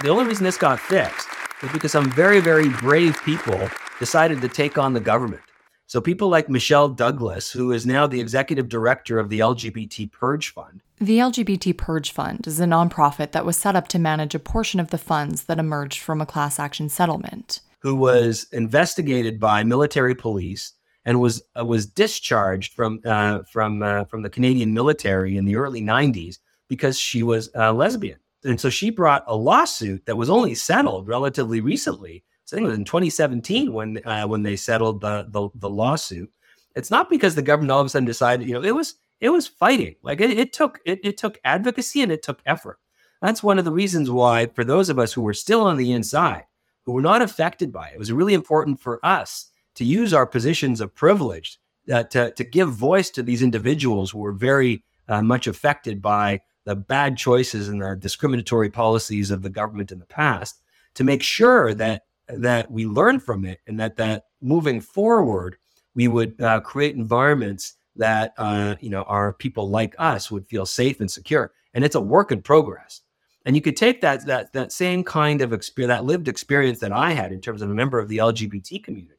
The 0.00 0.08
only 0.08 0.24
reason 0.24 0.44
this 0.44 0.56
got 0.56 0.80
fixed 0.80 1.28
is 1.62 1.70
because 1.70 1.92
some 1.92 2.10
very, 2.12 2.40
very 2.40 2.70
brave 2.70 3.22
people 3.24 3.68
decided 3.98 4.40
to 4.40 4.48
take 4.48 4.78
on 4.78 4.94
the 4.94 5.00
government. 5.00 5.42
So 5.88 6.00
people 6.00 6.28
like 6.28 6.48
Michelle 6.48 6.88
Douglas, 6.88 7.52
who 7.52 7.70
is 7.70 7.86
now 7.86 8.08
the 8.08 8.20
executive 8.20 8.68
director 8.68 9.20
of 9.20 9.28
the 9.28 9.38
LGBT 9.38 10.10
Purge 10.10 10.52
Fund. 10.52 10.82
The 10.98 11.18
LGBT 11.18 11.76
Purge 11.76 12.10
Fund 12.10 12.46
is 12.48 12.58
a 12.58 12.64
nonprofit 12.64 13.30
that 13.30 13.46
was 13.46 13.56
set 13.56 13.76
up 13.76 13.86
to 13.88 13.98
manage 14.00 14.34
a 14.34 14.40
portion 14.40 14.80
of 14.80 14.90
the 14.90 14.98
funds 14.98 15.44
that 15.44 15.60
emerged 15.60 16.00
from 16.00 16.20
a 16.20 16.26
class 16.26 16.58
action 16.58 16.88
settlement. 16.88 17.60
Who 17.82 17.94
was 17.94 18.48
investigated 18.50 19.38
by 19.38 19.62
military 19.62 20.16
police 20.16 20.72
and 21.04 21.20
was 21.20 21.40
uh, 21.56 21.64
was 21.64 21.86
discharged 21.86 22.72
from 22.72 23.00
uh, 23.04 23.40
from 23.44 23.80
uh, 23.80 24.06
from 24.06 24.22
the 24.22 24.30
Canadian 24.30 24.74
military 24.74 25.36
in 25.36 25.44
the 25.44 25.54
early 25.54 25.82
'90s 25.82 26.38
because 26.68 26.98
she 26.98 27.22
was 27.22 27.48
a 27.54 27.72
lesbian, 27.72 28.18
and 28.42 28.60
so 28.60 28.70
she 28.70 28.90
brought 28.90 29.22
a 29.28 29.36
lawsuit 29.36 30.04
that 30.06 30.16
was 30.16 30.30
only 30.30 30.56
settled 30.56 31.06
relatively 31.06 31.60
recently 31.60 32.24
I 32.52 32.56
think 32.56 32.66
it 32.66 32.70
was 32.70 32.78
in 32.78 32.84
2017 32.84 33.72
when 33.72 34.00
uh, 34.04 34.26
when 34.26 34.42
they 34.42 34.56
settled 34.56 35.00
the, 35.00 35.26
the, 35.28 35.48
the 35.54 35.70
lawsuit. 35.70 36.30
It's 36.74 36.90
not 36.90 37.08
because 37.08 37.34
the 37.34 37.42
government 37.42 37.72
all 37.72 37.80
of 37.80 37.86
a 37.86 37.88
sudden 37.88 38.06
decided, 38.06 38.46
you 38.46 38.54
know, 38.54 38.62
it 38.62 38.74
was 38.74 38.94
it 39.20 39.30
was 39.30 39.46
fighting. 39.46 39.96
Like 40.02 40.20
it, 40.20 40.30
it 40.30 40.52
took 40.52 40.80
it, 40.84 41.00
it 41.02 41.16
took 41.16 41.38
advocacy 41.44 42.02
and 42.02 42.12
it 42.12 42.22
took 42.22 42.40
effort. 42.46 42.78
That's 43.22 43.42
one 43.42 43.58
of 43.58 43.64
the 43.64 43.72
reasons 43.72 44.10
why, 44.10 44.46
for 44.46 44.62
those 44.62 44.88
of 44.90 44.98
us 44.98 45.12
who 45.12 45.22
were 45.22 45.34
still 45.34 45.62
on 45.62 45.76
the 45.76 45.92
inside, 45.92 46.44
who 46.84 46.92
were 46.92 47.02
not 47.02 47.22
affected 47.22 47.72
by 47.72 47.88
it, 47.88 47.94
it 47.94 47.98
was 47.98 48.12
really 48.12 48.34
important 48.34 48.80
for 48.80 49.04
us 49.04 49.50
to 49.76 49.84
use 49.84 50.12
our 50.12 50.26
positions 50.26 50.80
of 50.80 50.94
privilege 50.94 51.58
uh, 51.92 52.02
to, 52.04 52.30
to 52.32 52.44
give 52.44 52.70
voice 52.72 53.10
to 53.10 53.22
these 53.22 53.42
individuals 53.42 54.10
who 54.10 54.18
were 54.18 54.32
very 54.32 54.84
uh, 55.08 55.22
much 55.22 55.46
affected 55.46 56.02
by 56.02 56.40
the 56.64 56.74
bad 56.76 57.16
choices 57.16 57.68
and 57.68 57.80
the 57.80 57.96
discriminatory 57.96 58.68
policies 58.68 59.30
of 59.30 59.42
the 59.42 59.50
government 59.50 59.92
in 59.92 59.98
the 59.98 60.06
past, 60.06 60.60
to 60.94 61.04
make 61.04 61.22
sure 61.22 61.72
that 61.74 62.02
that 62.28 62.70
we 62.70 62.86
learn 62.86 63.20
from 63.20 63.44
it 63.44 63.60
and 63.66 63.78
that 63.78 63.96
that 63.96 64.24
moving 64.40 64.80
forward 64.80 65.56
we 65.94 66.08
would 66.08 66.40
uh, 66.40 66.60
create 66.60 66.94
environments 66.94 67.74
that 67.96 68.34
uh, 68.38 68.76
you 68.80 68.90
know 68.90 69.02
our 69.02 69.32
people 69.32 69.68
like 69.68 69.96
us 69.98 70.30
would 70.30 70.46
feel 70.46 70.66
safe 70.66 71.00
and 71.00 71.10
secure. 71.10 71.52
And 71.74 71.84
it's 71.84 71.94
a 71.94 72.00
work 72.00 72.30
in 72.30 72.42
progress. 72.42 73.00
And 73.44 73.54
you 73.56 73.62
could 73.62 73.76
take 73.76 74.00
that 74.02 74.26
that 74.26 74.52
that 74.52 74.72
same 74.72 75.02
kind 75.02 75.40
of 75.40 75.52
experience 75.52 75.90
that 75.90 76.04
lived 76.04 76.28
experience 76.28 76.78
that 76.80 76.92
i 76.92 77.12
had 77.12 77.32
in 77.32 77.40
terms 77.40 77.62
of 77.62 77.70
a 77.70 77.74
member 77.74 77.98
of 77.98 78.08
the 78.08 78.18
lgbt 78.18 78.84
community. 78.84 79.14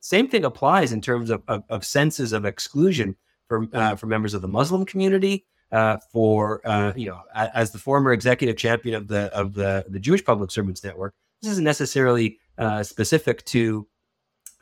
Same 0.00 0.28
thing 0.28 0.46
applies 0.46 0.92
in 0.92 1.02
terms 1.02 1.28
of, 1.28 1.42
of, 1.46 1.62
of 1.68 1.84
senses 1.84 2.32
of 2.32 2.46
exclusion 2.46 3.16
for, 3.48 3.66
uh, 3.74 3.96
for 3.96 4.06
members 4.06 4.34
of 4.34 4.42
the 4.42 4.48
muslim 4.48 4.84
community 4.84 5.46
uh, 5.72 5.98
for 6.12 6.60
uh, 6.66 6.92
you 6.96 7.06
know 7.06 7.20
as 7.34 7.70
the 7.70 7.78
former 7.78 8.12
executive 8.12 8.56
champion 8.56 8.94
of 8.94 9.08
the 9.08 9.32
of 9.34 9.54
the 9.54 9.84
the 9.88 10.00
jewish 10.00 10.24
public 10.24 10.50
servants 10.50 10.82
network 10.82 11.14
this 11.42 11.52
isn't 11.52 11.64
necessarily 11.64 12.38
uh, 12.58 12.82
specific 12.82 13.44
to 13.46 13.86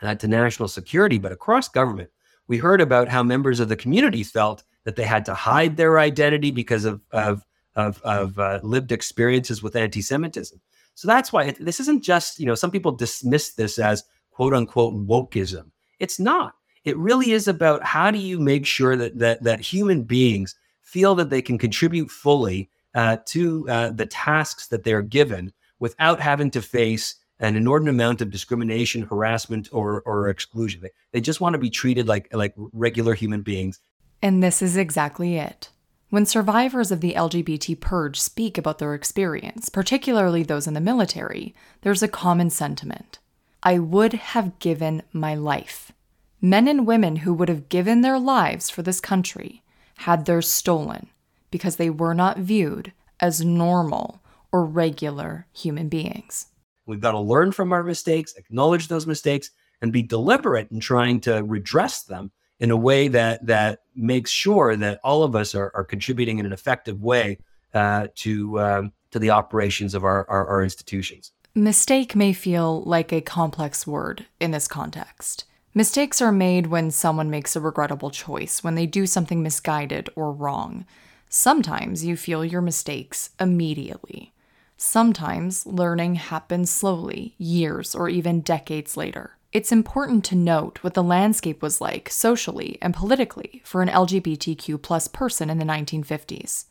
uh, 0.00 0.14
to 0.14 0.28
national 0.28 0.68
security, 0.68 1.18
but 1.18 1.32
across 1.32 1.68
government. 1.68 2.10
We 2.46 2.58
heard 2.58 2.80
about 2.80 3.08
how 3.08 3.22
members 3.22 3.60
of 3.60 3.68
the 3.68 3.76
community 3.76 4.22
felt 4.22 4.62
that 4.84 4.96
they 4.96 5.04
had 5.04 5.24
to 5.26 5.34
hide 5.34 5.76
their 5.76 5.98
identity 5.98 6.50
because 6.50 6.84
of 6.84 7.00
of 7.10 7.44
of, 7.74 8.00
of 8.02 8.38
uh, 8.38 8.60
lived 8.62 8.90
experiences 8.90 9.62
with 9.62 9.76
anti-Semitism. 9.76 10.60
So 10.94 11.06
that's 11.06 11.32
why 11.32 11.44
it, 11.44 11.64
this 11.64 11.78
isn't 11.80 12.02
just 12.02 12.38
you 12.38 12.46
know 12.46 12.54
some 12.54 12.70
people 12.70 12.92
dismiss 12.92 13.54
this 13.54 13.78
as 13.78 14.04
quote 14.30 14.54
unquote 14.54 14.94
wokeism. 14.94 15.70
It's 15.98 16.18
not. 16.20 16.54
It 16.84 16.96
really 16.96 17.32
is 17.32 17.48
about 17.48 17.84
how 17.84 18.10
do 18.10 18.18
you 18.18 18.38
make 18.38 18.66
sure 18.66 18.96
that 18.96 19.18
that 19.18 19.42
that 19.42 19.60
human 19.60 20.04
beings 20.04 20.54
feel 20.82 21.14
that 21.16 21.30
they 21.30 21.42
can 21.42 21.58
contribute 21.58 22.10
fully 22.10 22.70
uh, 22.94 23.18
to 23.26 23.68
uh, 23.68 23.90
the 23.90 24.06
tasks 24.06 24.68
that 24.68 24.84
they're 24.84 25.02
given 25.02 25.52
without 25.78 26.20
having 26.20 26.50
to 26.52 26.62
face 26.62 27.16
an 27.40 27.56
inordinate 27.56 27.94
amount 27.94 28.20
of 28.20 28.30
discrimination, 28.30 29.02
harassment, 29.02 29.68
or, 29.72 30.02
or 30.02 30.28
exclusion. 30.28 30.80
They, 30.82 30.90
they 31.12 31.20
just 31.20 31.40
want 31.40 31.54
to 31.54 31.58
be 31.58 31.70
treated 31.70 32.08
like, 32.08 32.28
like 32.34 32.54
regular 32.56 33.14
human 33.14 33.42
beings. 33.42 33.80
And 34.20 34.42
this 34.42 34.60
is 34.60 34.76
exactly 34.76 35.36
it. 35.36 35.70
When 36.10 36.26
survivors 36.26 36.90
of 36.90 37.00
the 37.00 37.12
LGBT 37.12 37.78
purge 37.78 38.18
speak 38.18 38.56
about 38.56 38.78
their 38.78 38.94
experience, 38.94 39.68
particularly 39.68 40.42
those 40.42 40.66
in 40.66 40.74
the 40.74 40.80
military, 40.80 41.54
there's 41.82 42.02
a 42.02 42.08
common 42.08 42.50
sentiment 42.50 43.18
I 43.62 43.78
would 43.78 44.14
have 44.14 44.58
given 44.60 45.02
my 45.12 45.34
life. 45.34 45.92
Men 46.40 46.68
and 46.68 46.86
women 46.86 47.16
who 47.16 47.34
would 47.34 47.48
have 47.48 47.68
given 47.68 48.00
their 48.00 48.18
lives 48.18 48.70
for 48.70 48.82
this 48.82 49.00
country 49.00 49.62
had 49.98 50.24
theirs 50.24 50.48
stolen 50.48 51.08
because 51.50 51.76
they 51.76 51.90
were 51.90 52.14
not 52.14 52.38
viewed 52.38 52.92
as 53.20 53.44
normal 53.44 54.20
or 54.52 54.64
regular 54.64 55.46
human 55.52 55.88
beings. 55.88 56.46
We've 56.86 57.00
got 57.00 57.12
to 57.12 57.20
learn 57.20 57.52
from 57.52 57.72
our 57.72 57.82
mistakes, 57.82 58.34
acknowledge 58.36 58.88
those 58.88 59.06
mistakes, 59.06 59.50
and 59.82 59.92
be 59.92 60.02
deliberate 60.02 60.70
in 60.70 60.80
trying 60.80 61.20
to 61.20 61.42
redress 61.42 62.02
them 62.02 62.30
in 62.60 62.70
a 62.70 62.76
way 62.76 63.08
that 63.08 63.46
that 63.46 63.80
makes 63.94 64.30
sure 64.30 64.74
that 64.74 65.00
all 65.04 65.22
of 65.22 65.36
us 65.36 65.54
are, 65.54 65.70
are 65.74 65.84
contributing 65.84 66.38
in 66.38 66.46
an 66.46 66.52
effective 66.52 67.00
way 67.00 67.38
uh, 67.74 68.08
to 68.16 68.58
um, 68.60 68.92
to 69.10 69.18
the 69.18 69.30
operations 69.30 69.94
of 69.94 70.04
our, 70.04 70.28
our, 70.28 70.46
our 70.46 70.62
institutions. 70.62 71.32
Mistake 71.54 72.14
may 72.14 72.32
feel 72.32 72.82
like 72.82 73.12
a 73.12 73.20
complex 73.20 73.86
word 73.86 74.26
in 74.38 74.50
this 74.50 74.68
context. 74.68 75.44
Mistakes 75.74 76.20
are 76.20 76.32
made 76.32 76.68
when 76.68 76.90
someone 76.90 77.30
makes 77.30 77.54
a 77.54 77.60
regrettable 77.60 78.10
choice, 78.10 78.62
when 78.62 78.74
they 78.74 78.86
do 78.86 79.06
something 79.06 79.42
misguided 79.42 80.08
or 80.16 80.32
wrong. 80.32 80.84
Sometimes 81.28 82.04
you 82.04 82.16
feel 82.16 82.44
your 82.44 82.62
mistakes 82.62 83.30
immediately. 83.38 84.32
Sometimes 84.80 85.66
learning 85.66 86.14
happens 86.14 86.70
slowly, 86.70 87.34
years 87.36 87.96
or 87.96 88.08
even 88.08 88.42
decades 88.42 88.96
later. 88.96 89.36
It's 89.52 89.72
important 89.72 90.24
to 90.26 90.36
note 90.36 90.78
what 90.82 90.94
the 90.94 91.02
landscape 91.02 91.60
was 91.60 91.80
like 91.80 92.08
socially 92.08 92.78
and 92.80 92.94
politically 92.94 93.60
for 93.64 93.82
an 93.82 93.88
LGBTQ 93.88 94.80
plus 94.80 95.08
person 95.08 95.50
in 95.50 95.58
the 95.58 95.64
1950s. 95.64 96.66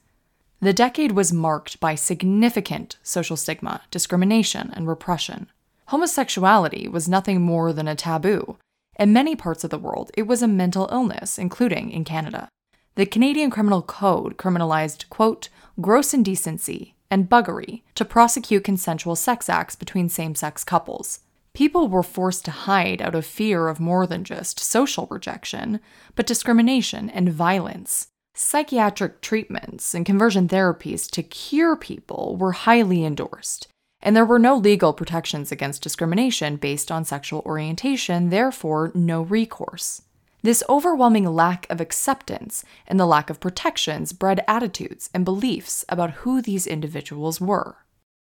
The 0.62 0.72
decade 0.72 1.12
was 1.12 1.34
marked 1.34 1.82
by 1.82 1.96
significant 1.96 2.96
social 3.04 3.36
stigma, 3.36 3.82
discrimination, 3.92 4.72
and 4.74 4.88
repression. 4.88 5.48
Homosexuality 5.88 6.88
was 6.88 7.10
nothing 7.10 7.42
more 7.42 7.74
than 7.74 7.90
a 7.90 7.96
taboo. 7.96 8.58
In 8.98 9.12
many 9.12 9.36
parts 9.36 9.66
of 9.66 9.70
the 9.70 9.78
world, 9.78 10.12
it 10.16 10.28
was 10.28 10.42
a 10.42 10.48
mental 10.48 10.88
illness, 10.94 11.38
including 11.38 11.92
in 11.92 12.06
Canada. 12.06 12.48
The 12.96 13.06
Canadian 13.06 13.52
Criminal 13.52 13.82
Code 13.82 14.38
criminalized, 14.38 15.10
quote, 15.10 15.50
gross 15.80 16.14
indecency, 16.14 16.96
and 17.10 17.30
buggery 17.30 17.84
to 17.96 18.06
prosecute 18.06 18.64
consensual 18.64 19.16
sex 19.16 19.50
acts 19.50 19.76
between 19.76 20.10
same 20.10 20.36
sex 20.36 20.64
couples. 20.64 21.20
People 21.54 21.88
were 21.88 22.04
forced 22.04 22.46
to 22.46 22.52
hide 22.52 23.02
out 23.02 23.16
of 23.16 23.26
fear 23.26 23.68
of 23.68 23.80
more 23.80 24.06
than 24.06 24.24
just 24.24 24.60
social 24.60 25.08
rejection, 25.10 25.80
but 26.16 26.28
discrimination 26.28 27.10
and 27.10 27.34
violence. 27.34 28.10
Psychiatric 28.36 29.22
treatments 29.22 29.96
and 29.96 30.06
conversion 30.06 30.48
therapies 30.48 31.10
to 31.10 31.24
cure 31.24 31.76
people 31.76 32.38
were 32.40 32.52
highly 32.52 33.04
endorsed, 33.04 33.68
and 34.02 34.16
there 34.16 34.26
were 34.26 34.38
no 34.38 34.56
legal 34.56 34.94
protections 34.94 35.52
against 35.52 35.82
discrimination 35.82 36.58
based 36.58 36.92
on 36.92 37.04
sexual 37.04 37.42
orientation, 37.48 38.30
therefore, 38.30 38.92
no 38.94 39.24
recourse. 39.24 40.04
This 40.44 40.63
overwhelming 40.70 41.25
lack 41.25 41.65
of 41.70 41.82
acceptance 41.82 42.63
and 42.88 43.00
the 43.00 43.08
lack 43.08 43.29
of 43.29 43.39
protections 43.39 44.13
bred 44.13 44.44
attitudes 44.48 45.10
and 45.13 45.25
beliefs 45.25 45.84
about 45.89 46.12
who 46.12 46.41
these 46.41 46.67
individuals 46.67 47.41
were. 47.41 47.77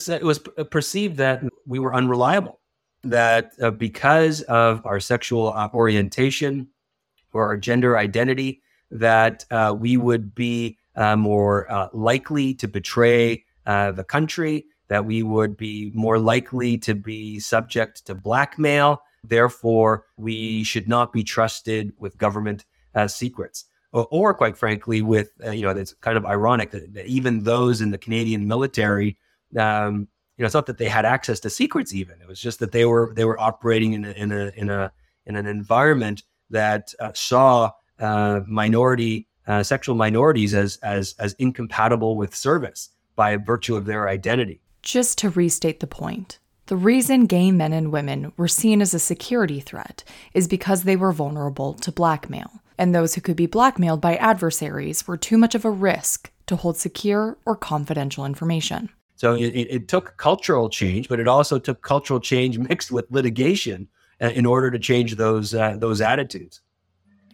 It 0.08 0.22
was 0.22 0.38
perceived 0.70 1.16
that 1.18 1.42
we 1.66 1.78
were 1.78 1.94
unreliable, 1.94 2.60
that 3.02 3.52
uh, 3.60 3.70
because 3.70 4.42
of 4.42 4.84
our 4.86 5.00
sexual 5.00 5.52
uh, 5.52 5.68
orientation 5.74 6.68
or 7.32 7.46
our 7.46 7.56
gender 7.56 7.98
identity, 7.98 8.62
that 8.90 9.44
uh, 9.50 9.74
we 9.78 9.96
would 9.96 10.34
be 10.34 10.78
uh, 10.96 11.16
more 11.16 11.70
uh, 11.70 11.88
likely 11.92 12.54
to 12.54 12.68
betray 12.68 13.44
uh, 13.66 13.92
the 13.92 14.04
country, 14.04 14.64
that 14.88 15.04
we 15.04 15.22
would 15.22 15.56
be 15.56 15.92
more 15.94 16.18
likely 16.18 16.78
to 16.78 16.94
be 16.94 17.38
subject 17.38 18.06
to 18.06 18.14
blackmail, 18.14 19.02
Therefore, 19.24 20.04
we 20.16 20.64
should 20.64 20.88
not 20.88 21.12
be 21.12 21.22
trusted 21.22 21.92
with 21.98 22.18
government 22.18 22.64
uh, 22.94 23.08
secrets. 23.08 23.64
Or, 23.92 24.06
or, 24.10 24.34
quite 24.34 24.56
frankly, 24.56 25.00
with, 25.00 25.30
uh, 25.44 25.50
you 25.50 25.62
know, 25.62 25.70
it's 25.70 25.94
kind 25.94 26.18
of 26.18 26.26
ironic 26.26 26.70
that, 26.72 26.92
that, 26.94 27.06
even 27.06 27.44
those 27.44 27.80
in 27.80 27.90
the 27.90 27.98
Canadian 27.98 28.46
military, 28.46 29.18
um, 29.56 30.08
you 30.36 30.42
know, 30.42 30.46
it's 30.46 30.54
not 30.54 30.66
that 30.66 30.78
they 30.78 30.88
had 30.88 31.04
access 31.06 31.40
to 31.40 31.50
secrets 31.50 31.94
even. 31.94 32.20
It 32.20 32.28
was 32.28 32.40
just 32.40 32.60
that 32.60 32.72
they 32.72 32.84
were 32.84 33.12
they 33.16 33.24
were 33.24 33.40
operating 33.40 33.94
in 33.94 34.04
a, 34.04 34.10
in 34.10 34.30
a, 34.30 34.52
in, 34.56 34.68
a, 34.68 34.92
in 35.26 35.36
an 35.36 35.46
environment 35.46 36.22
that 36.50 36.92
uh, 37.00 37.12
saw 37.14 37.72
uh, 37.98 38.40
minority 38.46 39.26
uh, 39.48 39.62
sexual 39.62 39.94
minorities 39.94 40.54
as 40.54 40.76
as 40.82 41.14
as 41.18 41.32
incompatible 41.34 42.16
with 42.16 42.34
service 42.34 42.90
by 43.16 43.36
virtue 43.36 43.74
of 43.74 43.86
their 43.86 44.08
identity. 44.08 44.60
Just 44.82 45.18
to 45.18 45.30
restate 45.30 45.80
the 45.80 45.86
point, 45.86 46.38
the 46.68 46.76
reason 46.76 47.24
gay 47.24 47.50
men 47.50 47.72
and 47.72 47.90
women 47.90 48.30
were 48.36 48.46
seen 48.46 48.82
as 48.82 48.92
a 48.92 48.98
security 48.98 49.58
threat 49.58 50.04
is 50.34 50.46
because 50.46 50.82
they 50.82 50.96
were 50.96 51.12
vulnerable 51.12 51.72
to 51.74 51.90
blackmail, 51.90 52.60
and 52.76 52.94
those 52.94 53.14
who 53.14 53.22
could 53.22 53.36
be 53.36 53.46
blackmailed 53.46 54.02
by 54.02 54.16
adversaries 54.16 55.08
were 55.08 55.16
too 55.16 55.38
much 55.38 55.54
of 55.54 55.64
a 55.64 55.70
risk 55.70 56.30
to 56.46 56.56
hold 56.56 56.76
secure 56.76 57.38
or 57.46 57.56
confidential 57.56 58.26
information. 58.26 58.90
So 59.16 59.34
it, 59.34 59.48
it 59.48 59.88
took 59.88 60.18
cultural 60.18 60.68
change, 60.68 61.08
but 61.08 61.18
it 61.18 61.26
also 61.26 61.58
took 61.58 61.80
cultural 61.80 62.20
change 62.20 62.58
mixed 62.58 62.92
with 62.92 63.06
litigation 63.10 63.88
uh, 64.20 64.26
in 64.26 64.44
order 64.44 64.70
to 64.70 64.78
change 64.78 65.16
those 65.16 65.54
uh, 65.54 65.76
those 65.78 66.02
attitudes. 66.02 66.60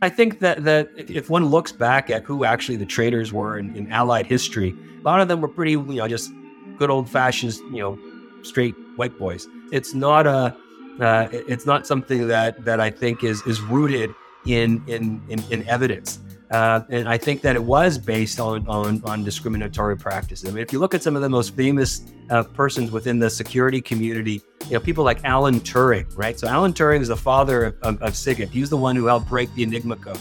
I 0.00 0.10
think 0.10 0.38
that 0.38 0.62
that 0.62 0.90
if 0.96 1.28
one 1.28 1.46
looks 1.46 1.72
back 1.72 2.08
at 2.08 2.22
who 2.22 2.44
actually 2.44 2.76
the 2.76 2.86
traitors 2.86 3.32
were 3.32 3.58
in, 3.58 3.74
in 3.74 3.90
Allied 3.90 4.26
history, 4.26 4.76
a 5.00 5.02
lot 5.02 5.20
of 5.20 5.26
them 5.26 5.40
were 5.40 5.48
pretty, 5.48 5.72
you 5.72 5.82
know, 5.82 6.06
just 6.06 6.30
good 6.78 6.90
old 6.90 7.10
fashioned, 7.10 7.54
you 7.72 7.80
know, 7.80 7.98
straight 8.44 8.74
white 8.96 9.18
boys. 9.18 9.48
It's 9.72 9.94
not 9.94 10.26
a 10.26 10.56
uh, 11.00 11.28
it's 11.32 11.66
not 11.66 11.86
something 11.86 12.28
that 12.28 12.64
that 12.64 12.80
I 12.80 12.90
think 12.90 13.24
is 13.24 13.42
is 13.46 13.60
rooted 13.60 14.14
in 14.46 14.82
in 14.86 15.20
in, 15.28 15.42
in 15.50 15.68
evidence. 15.68 16.20
Uh, 16.50 16.84
and 16.90 17.08
I 17.08 17.18
think 17.18 17.40
that 17.40 17.56
it 17.56 17.64
was 17.64 17.98
based 17.98 18.38
on, 18.38 18.66
on 18.68 19.02
on 19.04 19.24
discriminatory 19.24 19.96
practices. 19.96 20.48
I 20.48 20.52
mean, 20.52 20.62
if 20.62 20.72
you 20.72 20.78
look 20.78 20.94
at 20.94 21.02
some 21.02 21.16
of 21.16 21.22
the 21.22 21.28
most 21.28 21.56
famous 21.56 22.02
uh, 22.30 22.42
persons 22.44 22.90
within 22.90 23.18
the 23.18 23.28
security 23.28 23.80
community, 23.80 24.42
you 24.66 24.74
know, 24.74 24.80
people 24.80 25.04
like 25.04 25.24
Alan 25.24 25.60
Turing, 25.60 26.06
right? 26.16 26.38
So 26.38 26.46
Alan 26.46 26.72
Turing 26.72 27.00
is 27.00 27.08
the 27.08 27.16
father 27.16 27.64
of, 27.64 27.82
of, 27.82 28.02
of 28.02 28.12
SIGINT. 28.12 28.50
He 28.50 28.60
was 28.60 28.70
the 28.70 28.76
one 28.76 28.94
who 28.94 29.06
helped 29.06 29.28
break 29.28 29.52
the 29.54 29.62
Enigma 29.62 29.96
code. 29.96 30.20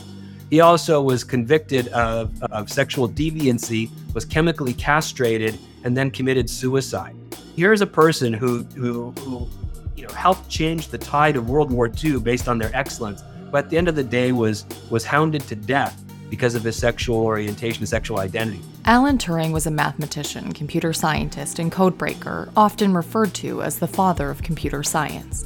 He 0.49 0.59
also 0.59 1.01
was 1.01 1.23
convicted 1.23 1.87
of, 1.89 2.41
of 2.43 2.69
sexual 2.69 3.09
deviancy, 3.09 3.89
was 4.13 4.23
chemically 4.25 4.73
castrated, 4.73 5.57
and 5.83 5.95
then 5.97 6.11
committed 6.11 6.49
suicide 6.49 7.15
here's 7.55 7.81
a 7.81 7.87
person 7.87 8.33
who 8.33 8.63
who 8.75 9.11
who 9.19 9.47
you 9.95 10.07
know 10.07 10.13
helped 10.13 10.49
change 10.49 10.89
the 10.89 10.97
tide 10.97 11.35
of 11.35 11.49
World 11.49 11.71
War 11.71 11.91
II 12.03 12.19
based 12.19 12.47
on 12.47 12.57
their 12.57 12.71
excellence, 12.75 13.23
but 13.51 13.65
at 13.65 13.69
the 13.69 13.77
end 13.77 13.87
of 13.87 13.95
the 13.95 14.03
day 14.03 14.31
was 14.31 14.65
was 14.89 15.05
hounded 15.05 15.41
to 15.43 15.55
death 15.55 16.03
because 16.29 16.55
of 16.55 16.63
his 16.63 16.75
sexual 16.75 17.17
orientation, 17.17 17.81
and 17.81 17.89
sexual 17.89 18.19
identity. 18.19 18.59
Alan 18.85 19.19
Turing 19.19 19.53
was 19.53 19.67
a 19.67 19.71
mathematician, 19.71 20.51
computer 20.51 20.91
scientist, 20.91 21.59
and 21.59 21.71
codebreaker, 21.71 22.51
often 22.57 22.93
referred 22.93 23.33
to 23.35 23.61
as 23.61 23.77
the 23.77 23.87
father 23.87 24.31
of 24.31 24.41
computer 24.41 24.81
science. 24.81 25.45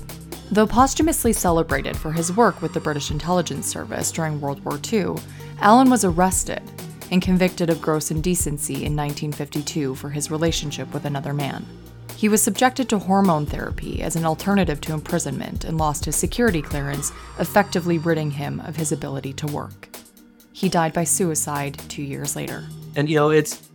Though 0.50 0.66
posthumously 0.66 1.34
celebrated 1.34 1.98
for 1.98 2.14
his 2.14 2.32
work 2.32 2.62
with 2.62 2.74
the 2.74 2.80
British 2.80 3.12
intelligence 3.12 3.68
service 3.68 4.14
during 4.14 4.40
World 4.40 4.64
War 4.64 4.80
II, 4.92 5.16
Alan 5.60 5.90
was 5.90 6.06
arrested 6.06 6.62
and 7.12 7.22
convicted 7.22 7.70
of 7.70 7.82
gross 7.82 8.10
indecency 8.10 8.76
in 8.76 8.96
1952 8.96 9.94
for 9.96 10.10
his 10.10 10.32
relationship 10.32 10.94
with 10.94 11.04
another 11.04 11.34
man. 11.34 11.66
He 12.18 12.30
was 12.30 12.42
subjected 12.42 12.90
to 12.90 12.98
hormone 12.98 13.46
therapy 13.46 14.02
as 14.02 14.16
an 14.16 14.26
alternative 14.26 14.82
to 14.82 14.94
imprisonment 14.94 15.66
and 15.66 15.78
lost 15.78 16.06
his 16.06 16.16
security 16.16 16.64
clearance, 16.64 17.12
effectively 17.38 18.00
ridding 18.00 18.32
him 18.32 18.60
of 18.62 18.76
his 18.76 18.92
ability 18.92 19.34
to 19.34 19.46
work. 19.46 19.88
He 20.52 20.68
died 20.68 20.94
by 20.94 21.04
suicide 21.04 21.78
two 21.90 22.02
years 22.02 22.36
later. 22.36 22.66
And 22.96 23.08
you 23.08 23.18
know, 23.18 23.30
it's 23.30 23.70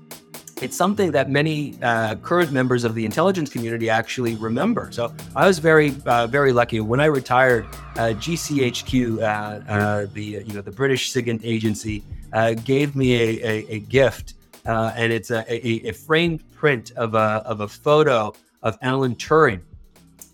it's 0.61 0.77
something 0.77 1.13
that 1.13 1.31
many 1.31 1.79
uh, 1.83 2.17
current 2.17 2.51
members 2.51 2.83
of 2.83 2.97
the 2.97 3.05
intelligence 3.05 3.49
community 3.49 3.89
actually 3.89 4.35
remember. 4.35 4.89
So 4.91 5.15
I 5.37 5.47
was 5.47 5.61
very, 5.61 5.95
uh, 6.07 6.27
very 6.27 6.53
lucky 6.53 6.81
when 6.81 6.99
I 6.99 7.07
retired. 7.07 7.67
Uh, 7.95 8.15
GCHQ, 8.15 9.19
uh, 9.19 9.23
uh, 9.71 10.07
the 10.13 10.43
you 10.45 10.55
know 10.55 10.63
the 10.63 10.73
British 10.73 11.13
SIGINT 11.13 11.43
agency, 11.45 12.03
uh, 12.33 12.55
gave 12.55 12.97
me 12.97 13.15
a, 13.15 13.47
a, 13.47 13.67
a 13.75 13.79
gift 13.79 14.35
uh, 14.67 14.93
and 14.97 15.13
it's 15.13 15.31
a, 15.31 15.45
a, 15.53 15.89
a, 15.89 15.93
framed 15.93 16.49
print 16.53 16.93
of 16.93 17.15
a, 17.15 17.43
of 17.45 17.61
a 17.61 17.69
photo 17.69 18.33
of 18.63 18.79
Alan 18.83 19.17
Turing. 19.17 19.63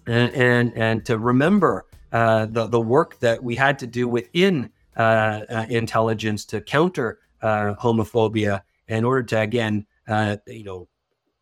And, 0.07 0.33
and, 0.35 0.73
and 0.77 1.05
to 1.07 1.19
remember 1.19 1.87
uh, 2.13 2.47
the, 2.47 2.67
the 2.67 2.81
work 2.81 3.19
that 3.21 3.43
we 3.43 3.55
had 3.55 3.79
to 3.81 3.87
do 3.87 4.09
within 4.09 4.71
uh, 4.97 5.43
uh 5.49 5.67
intelligence 5.69 6.45
to 6.45 6.61
counter 6.61 7.21
uh, 7.43 7.75
homophobia 7.75 8.63
in 8.89 9.05
order 9.05 9.23
to, 9.23 9.41
again, 9.41 9.87
uh, 10.09 10.37
you 10.47 10.65
know, 10.65 10.89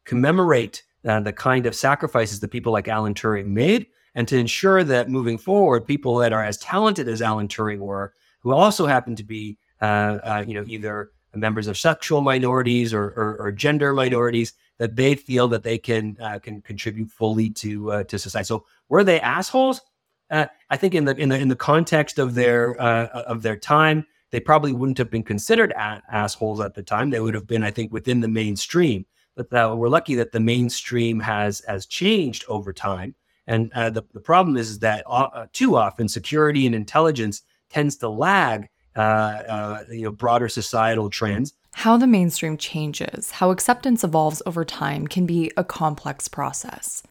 commemorate 0.05 0.83
the 1.03 1.33
kind 1.33 1.67
of 1.67 1.75
sacrifices 1.75 2.41
that 2.41 2.49
people 2.49 2.73
like 2.73 2.89
Alan 2.89 3.15
Turing 3.15 3.47
made 3.47 3.87
and 4.17 4.27
to 4.27 4.37
ensure 4.37 4.83
that 4.83 5.09
moving 5.09 5.39
forward, 5.39 5.87
people 5.87 6.17
that 6.17 6.33
are 6.33 6.43
as 6.43 6.59
talented 6.59 7.07
as 7.07 7.23
Alan 7.23 7.47
Turing 7.47 7.79
were, 7.79 8.13
who 8.41 8.53
also 8.53 8.87
happen 8.87 9.15
to 9.15 9.23
be, 9.23 9.57
you 9.81 9.87
know, 9.87 10.65
either 10.67 11.11
members 11.37 11.67
of 11.67 11.79
sexual 11.79 12.21
minorities 12.21 12.95
or, 12.95 13.05
or, 13.05 13.37
or 13.39 13.53
gender 13.53 13.93
minorities 13.93 14.55
that 14.79 14.97
they 14.97 15.15
feel 15.15 15.49
that 15.49 15.63
they 15.63 15.79
can 15.79 16.17
uh, 16.21 16.39
can 16.39 16.61
contribute 16.63 17.11
fully 17.11 17.51
to 17.51 17.93
uh, 17.93 18.05
to 18.05 18.19
society. 18.19 18.47
So 18.47 18.65
were 18.89 19.05
they 19.05 19.21
assholes? 19.21 19.81
Uh, 20.31 20.47
I 20.71 20.77
think 20.77 20.95
in 20.95 21.05
the 21.05 21.17
in 21.17 21.29
the 21.29 21.39
in 21.39 21.49
the 21.49 21.57
context 21.57 22.19
of 22.19 22.35
their 22.35 22.81
uh, 22.81 23.07
of 23.07 23.43
their 23.43 23.57
time, 23.57 24.07
they 24.31 24.41
probably 24.41 24.73
wouldn't 24.73 24.99
have 24.99 25.11
been 25.11 25.23
considered 25.23 25.73
a- 25.73 26.03
assholes 26.11 26.61
at 26.61 26.75
the 26.75 26.83
time. 26.83 27.11
They 27.11 27.21
would 27.21 27.35
have 27.35 27.47
been, 27.47 27.63
I 27.63 27.71
think, 27.71 27.93
within 27.93 28.21
the 28.21 28.29
mainstream. 28.29 29.07
But 29.37 29.53
uh, 29.53 29.75
we're 29.77 29.89
lucky 29.89 30.15
that 30.17 30.33
the 30.33 30.41
mainstream 30.41 31.21
has 31.21 31.63
has 31.67 31.87
changed 31.87 32.45
over 32.49 32.73
time. 32.73 33.15
And 33.47 33.73
uh, 33.75 33.91
the 33.91 34.03
the 34.13 34.21
problem 34.21 34.57
is 34.57 34.81
that 34.81 35.05
too 35.53 35.77
often 35.77 36.09
security 36.09 36.67
and 36.67 36.75
intelligence 36.75 37.43
tends 37.71 37.97
to 37.97 38.09
lag 38.09 38.69
uh, 38.97 39.01
uh, 39.01 39.85
you 39.91 40.03
know, 40.03 40.11
broader 40.11 40.49
societal 40.49 41.11
trends. 41.11 41.53
How 41.73 41.97
the 41.97 42.07
mainstream 42.07 42.57
changes, 42.57 43.33
how 43.33 43.51
acceptance 43.51 44.03
evolves 44.03 44.41
over 44.47 44.65
time, 44.65 45.07
can 45.07 45.27
be 45.27 45.51
a 45.57 45.65
complex 45.65 46.27
process. 46.27 47.03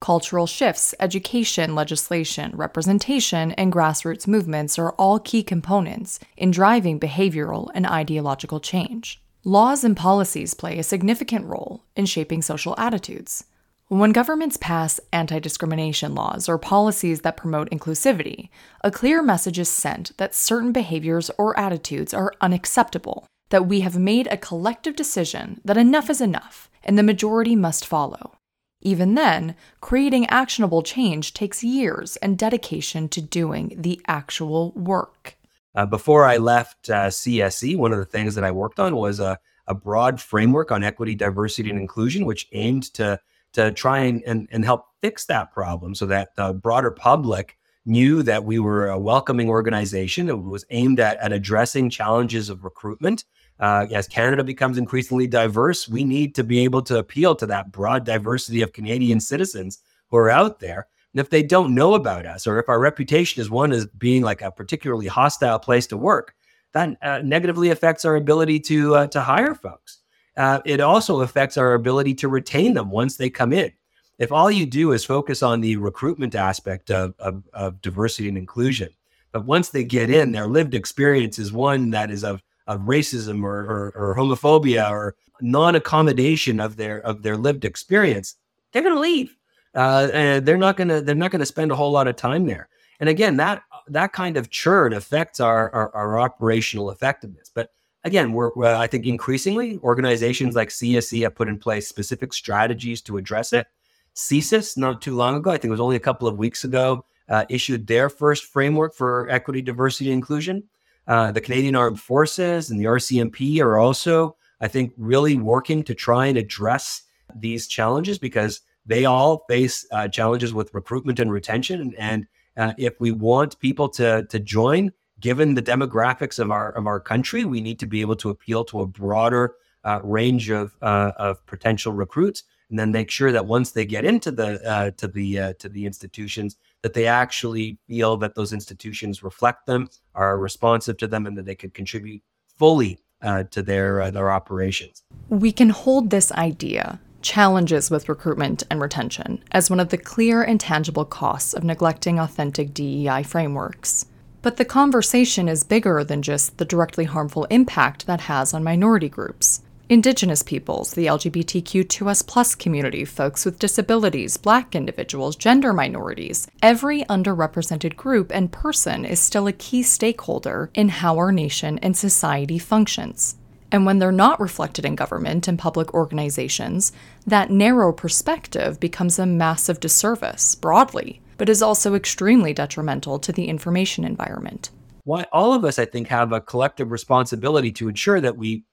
Cultural 0.00 0.46
shifts, 0.46 0.94
education, 1.00 1.74
legislation, 1.74 2.52
representation, 2.54 3.52
and 3.52 3.72
grassroots 3.72 4.28
movements 4.28 4.78
are 4.78 4.92
all 4.92 5.18
key 5.18 5.42
components 5.42 6.20
in 6.36 6.50
driving 6.50 7.00
behavioral 7.00 7.70
and 7.74 7.86
ideological 7.86 8.60
change. 8.60 9.20
Laws 9.44 9.82
and 9.82 9.96
policies 9.96 10.54
play 10.54 10.78
a 10.78 10.84
significant 10.84 11.46
role 11.46 11.84
in 11.96 12.06
shaping 12.06 12.42
social 12.42 12.74
attitudes. 12.78 13.44
When 13.90 14.12
governments 14.12 14.58
pass 14.58 15.00
anti 15.14 15.38
discrimination 15.38 16.14
laws 16.14 16.46
or 16.46 16.58
policies 16.58 17.22
that 17.22 17.38
promote 17.38 17.70
inclusivity, 17.70 18.50
a 18.84 18.90
clear 18.90 19.22
message 19.22 19.58
is 19.58 19.70
sent 19.70 20.14
that 20.18 20.34
certain 20.34 20.72
behaviors 20.72 21.30
or 21.38 21.58
attitudes 21.58 22.12
are 22.12 22.34
unacceptable, 22.42 23.26
that 23.48 23.66
we 23.66 23.80
have 23.80 23.98
made 23.98 24.26
a 24.26 24.36
collective 24.36 24.94
decision 24.94 25.62
that 25.64 25.78
enough 25.78 26.10
is 26.10 26.20
enough 26.20 26.68
and 26.84 26.98
the 26.98 27.02
majority 27.02 27.56
must 27.56 27.86
follow. 27.86 28.34
Even 28.82 29.14
then, 29.14 29.56
creating 29.80 30.26
actionable 30.26 30.82
change 30.82 31.32
takes 31.32 31.64
years 31.64 32.16
and 32.16 32.36
dedication 32.36 33.08
to 33.08 33.22
doing 33.22 33.74
the 33.74 34.02
actual 34.06 34.72
work. 34.72 35.38
Uh, 35.74 35.86
before 35.86 36.26
I 36.26 36.36
left 36.36 36.90
uh, 36.90 37.06
CSE, 37.06 37.78
one 37.78 37.92
of 37.92 37.98
the 37.98 38.04
things 38.04 38.34
that 38.34 38.44
I 38.44 38.50
worked 38.50 38.80
on 38.80 38.96
was 38.96 39.18
a, 39.18 39.38
a 39.66 39.74
broad 39.74 40.20
framework 40.20 40.70
on 40.70 40.84
equity, 40.84 41.14
diversity, 41.14 41.70
and 41.70 41.80
inclusion, 41.80 42.26
which 42.26 42.48
aimed 42.52 42.92
to 42.94 43.18
to 43.52 43.72
try 43.72 44.00
and, 44.00 44.22
and, 44.24 44.48
and 44.50 44.64
help 44.64 44.86
fix 45.00 45.26
that 45.26 45.52
problem 45.52 45.94
so 45.94 46.06
that 46.06 46.34
the 46.36 46.52
broader 46.52 46.90
public 46.90 47.56
knew 47.86 48.22
that 48.22 48.44
we 48.44 48.58
were 48.58 48.88
a 48.88 48.98
welcoming 48.98 49.48
organization 49.48 50.26
that 50.26 50.36
was 50.36 50.64
aimed 50.70 51.00
at, 51.00 51.16
at 51.18 51.32
addressing 51.32 51.88
challenges 51.88 52.50
of 52.50 52.64
recruitment. 52.64 53.24
Uh, 53.58 53.86
as 53.92 54.06
Canada 54.06 54.44
becomes 54.44 54.78
increasingly 54.78 55.26
diverse, 55.26 55.88
we 55.88 56.04
need 56.04 56.34
to 56.34 56.44
be 56.44 56.60
able 56.60 56.82
to 56.82 56.98
appeal 56.98 57.34
to 57.34 57.46
that 57.46 57.72
broad 57.72 58.04
diversity 58.04 58.62
of 58.62 58.72
Canadian 58.72 59.18
citizens 59.18 59.78
who 60.10 60.16
are 60.16 60.30
out 60.30 60.60
there. 60.60 60.86
And 61.12 61.20
if 61.20 61.30
they 61.30 61.42
don't 61.42 61.74
know 61.74 61.94
about 61.94 62.26
us, 62.26 62.46
or 62.46 62.60
if 62.60 62.68
our 62.68 62.78
reputation 62.78 63.40
is 63.40 63.50
one 63.50 63.72
as 63.72 63.86
being 63.86 64.22
like 64.22 64.42
a 64.42 64.52
particularly 64.52 65.06
hostile 65.06 65.58
place 65.58 65.86
to 65.88 65.96
work, 65.96 66.34
that 66.74 66.96
uh, 67.02 67.20
negatively 67.24 67.70
affects 67.70 68.04
our 68.04 68.14
ability 68.14 68.60
to 68.60 68.94
uh, 68.94 69.06
to 69.08 69.22
hire 69.22 69.54
folks 69.54 69.97
uh, 70.38 70.60
it 70.64 70.80
also 70.80 71.20
affects 71.20 71.58
our 71.58 71.74
ability 71.74 72.14
to 72.14 72.28
retain 72.28 72.74
them 72.74 72.90
once 72.90 73.16
they 73.16 73.28
come 73.28 73.52
in. 73.52 73.72
If 74.18 74.32
all 74.32 74.50
you 74.50 74.66
do 74.66 74.92
is 74.92 75.04
focus 75.04 75.42
on 75.42 75.60
the 75.60 75.76
recruitment 75.76 76.34
aspect 76.34 76.90
of, 76.90 77.14
of, 77.18 77.42
of 77.52 77.82
diversity 77.82 78.28
and 78.28 78.38
inclusion, 78.38 78.88
but 79.32 79.44
once 79.44 79.68
they 79.68 79.84
get 79.84 80.10
in, 80.10 80.32
their 80.32 80.46
lived 80.46 80.74
experience 80.74 81.38
is 81.38 81.52
one 81.52 81.90
that 81.90 82.10
is 82.10 82.24
of, 82.24 82.42
of 82.66 82.80
racism 82.82 83.42
or, 83.44 83.60
or, 83.60 83.92
or 83.94 84.16
homophobia 84.16 84.90
or 84.90 85.14
non-accommodation 85.40 86.60
of 86.60 86.76
their 86.76 86.98
of 87.00 87.22
their 87.22 87.36
lived 87.36 87.64
experience, 87.64 88.34
they're 88.72 88.82
going 88.82 88.94
to 88.94 89.00
leave, 89.00 89.36
uh, 89.74 90.08
and 90.12 90.44
they're 90.44 90.56
not 90.56 90.76
going 90.76 90.88
to 90.88 91.00
they're 91.00 91.14
not 91.14 91.30
going 91.30 91.40
to 91.40 91.46
spend 91.46 91.70
a 91.70 91.76
whole 91.76 91.92
lot 91.92 92.08
of 92.08 92.16
time 92.16 92.46
there. 92.46 92.68
And 93.00 93.08
again, 93.08 93.36
that 93.36 93.62
that 93.88 94.12
kind 94.12 94.36
of 94.36 94.50
churn 94.50 94.92
affects 94.92 95.40
our, 95.40 95.70
our, 95.70 95.94
our 95.94 96.20
operational 96.20 96.90
effectiveness. 96.90 97.50
But 97.54 97.70
again, 98.04 98.32
we're, 98.32 98.50
I 98.64 98.86
think 98.86 99.06
increasingly 99.06 99.78
organizations 99.82 100.54
like 100.54 100.68
CSE 100.68 101.22
have 101.22 101.34
put 101.34 101.48
in 101.48 101.58
place 101.58 101.88
specific 101.88 102.32
strategies 102.32 103.02
to 103.02 103.16
address 103.16 103.52
it. 103.52 103.66
CSIS, 104.14 104.76
not 104.76 105.00
too 105.00 105.14
long 105.14 105.36
ago, 105.36 105.50
I 105.50 105.54
think 105.54 105.66
it 105.66 105.70
was 105.70 105.80
only 105.80 105.96
a 105.96 106.00
couple 106.00 106.26
of 106.26 106.38
weeks 106.38 106.64
ago, 106.64 107.04
uh, 107.28 107.44
issued 107.48 107.86
their 107.86 108.08
first 108.08 108.44
framework 108.46 108.94
for 108.94 109.28
equity, 109.30 109.62
diversity, 109.62 110.10
inclusion. 110.10 110.64
Uh, 111.06 111.32
the 111.32 111.40
Canadian 111.40 111.76
Armed 111.76 112.00
Forces 112.00 112.70
and 112.70 112.80
the 112.80 112.84
RCMP 112.84 113.60
are 113.60 113.78
also, 113.78 114.36
I 114.60 114.68
think, 114.68 114.92
really 114.96 115.36
working 115.36 115.82
to 115.84 115.94
try 115.94 116.26
and 116.26 116.36
address 116.36 117.02
these 117.34 117.66
challenges 117.66 118.18
because 118.18 118.60
they 118.86 119.04
all 119.04 119.44
face 119.48 119.86
uh, 119.92 120.08
challenges 120.08 120.52
with 120.52 120.74
recruitment 120.74 121.20
and 121.20 121.30
retention. 121.30 121.94
And 121.98 122.26
uh, 122.56 122.72
if 122.76 123.00
we 123.00 123.12
want 123.12 123.58
people 123.60 123.88
to 123.90 124.26
to 124.28 124.38
join, 124.38 124.92
given 125.20 125.54
the 125.54 125.62
demographics 125.62 126.38
of 126.38 126.50
our 126.50 126.72
of 126.72 126.86
our 126.86 127.00
country, 127.00 127.44
we 127.44 127.60
need 127.60 127.78
to 127.80 127.86
be 127.86 128.00
able 128.00 128.16
to 128.16 128.30
appeal 128.30 128.64
to 128.66 128.80
a 128.80 128.86
broader 128.86 129.54
uh, 129.84 130.00
range 130.02 130.50
of 130.50 130.76
uh, 130.82 131.12
of 131.16 131.44
potential 131.46 131.92
recruits, 131.92 132.44
and 132.70 132.78
then 132.78 132.92
make 132.92 133.10
sure 133.10 133.32
that 133.32 133.46
once 133.46 133.72
they 133.72 133.84
get 133.84 134.04
into 134.04 134.30
the 134.30 134.64
uh, 134.68 134.90
to 134.92 135.08
the 135.08 135.38
uh, 135.38 135.52
to 135.58 135.68
the 135.68 135.86
institutions, 135.86 136.56
that 136.82 136.94
they 136.94 137.06
actually 137.06 137.78
feel 137.86 138.16
that 138.18 138.34
those 138.34 138.52
institutions 138.52 139.22
reflect 139.22 139.66
them, 139.66 139.88
are 140.14 140.38
responsive 140.38 140.96
to 140.98 141.06
them, 141.06 141.26
and 141.26 141.36
that 141.36 141.46
they 141.46 141.54
could 141.54 141.74
contribute 141.74 142.22
fully 142.56 142.98
uh, 143.22 143.44
to 143.44 143.62
their 143.62 144.02
uh, 144.02 144.10
their 144.10 144.30
operations. 144.30 145.02
We 145.28 145.52
can 145.52 145.70
hold 145.70 146.10
this 146.10 146.32
idea. 146.32 147.00
Challenges 147.20 147.90
with 147.90 148.08
recruitment 148.08 148.62
and 148.70 148.80
retention 148.80 149.42
as 149.50 149.68
one 149.68 149.80
of 149.80 149.88
the 149.88 149.98
clear 149.98 150.40
and 150.40 150.60
tangible 150.60 151.04
costs 151.04 151.52
of 151.52 151.64
neglecting 151.64 152.20
authentic 152.20 152.72
DEI 152.72 153.24
frameworks. 153.24 154.06
But 154.48 154.56
the 154.56 154.64
conversation 154.64 155.46
is 155.46 155.62
bigger 155.62 156.02
than 156.02 156.22
just 156.22 156.56
the 156.56 156.64
directly 156.64 157.04
harmful 157.04 157.44
impact 157.50 158.06
that 158.06 158.22
has 158.22 158.54
on 158.54 158.64
minority 158.64 159.10
groups. 159.10 159.60
Indigenous 159.90 160.42
peoples, 160.42 160.94
the 160.94 161.04
LGBTQ2S 161.04 162.58
community, 162.58 163.04
folks 163.04 163.44
with 163.44 163.58
disabilities, 163.58 164.38
black 164.38 164.74
individuals, 164.74 165.36
gender 165.36 165.74
minorities, 165.74 166.48
every 166.62 167.02
underrepresented 167.10 167.94
group 167.96 168.32
and 168.34 168.50
person 168.50 169.04
is 169.04 169.20
still 169.20 169.46
a 169.46 169.52
key 169.52 169.82
stakeholder 169.82 170.70
in 170.72 170.88
how 170.88 171.18
our 171.18 171.30
nation 171.30 171.78
and 171.80 171.94
society 171.94 172.58
functions. 172.58 173.36
And 173.70 173.84
when 173.84 173.98
they're 173.98 174.10
not 174.10 174.40
reflected 174.40 174.86
in 174.86 174.96
government 174.96 175.46
and 175.46 175.58
public 175.58 175.92
organizations, 175.92 176.90
that 177.26 177.50
narrow 177.50 177.92
perspective 177.92 178.80
becomes 178.80 179.18
a 179.18 179.26
massive 179.26 179.78
disservice 179.78 180.54
broadly 180.54 181.20
but 181.38 181.48
is 181.48 181.62
also 181.62 181.94
extremely 181.94 182.52
detrimental 182.52 183.18
to 183.20 183.32
the 183.32 183.46
information 183.46 184.04
environment. 184.04 184.70
Why 185.04 185.24
all 185.32 185.54
of 185.54 185.64
us, 185.64 185.78
I 185.78 185.86
think, 185.86 186.08
have 186.08 186.32
a 186.32 186.40
collective 186.40 186.90
responsibility 186.90 187.72
to 187.72 187.88
ensure 187.88 188.20
that 188.20 188.36
we 188.36 188.64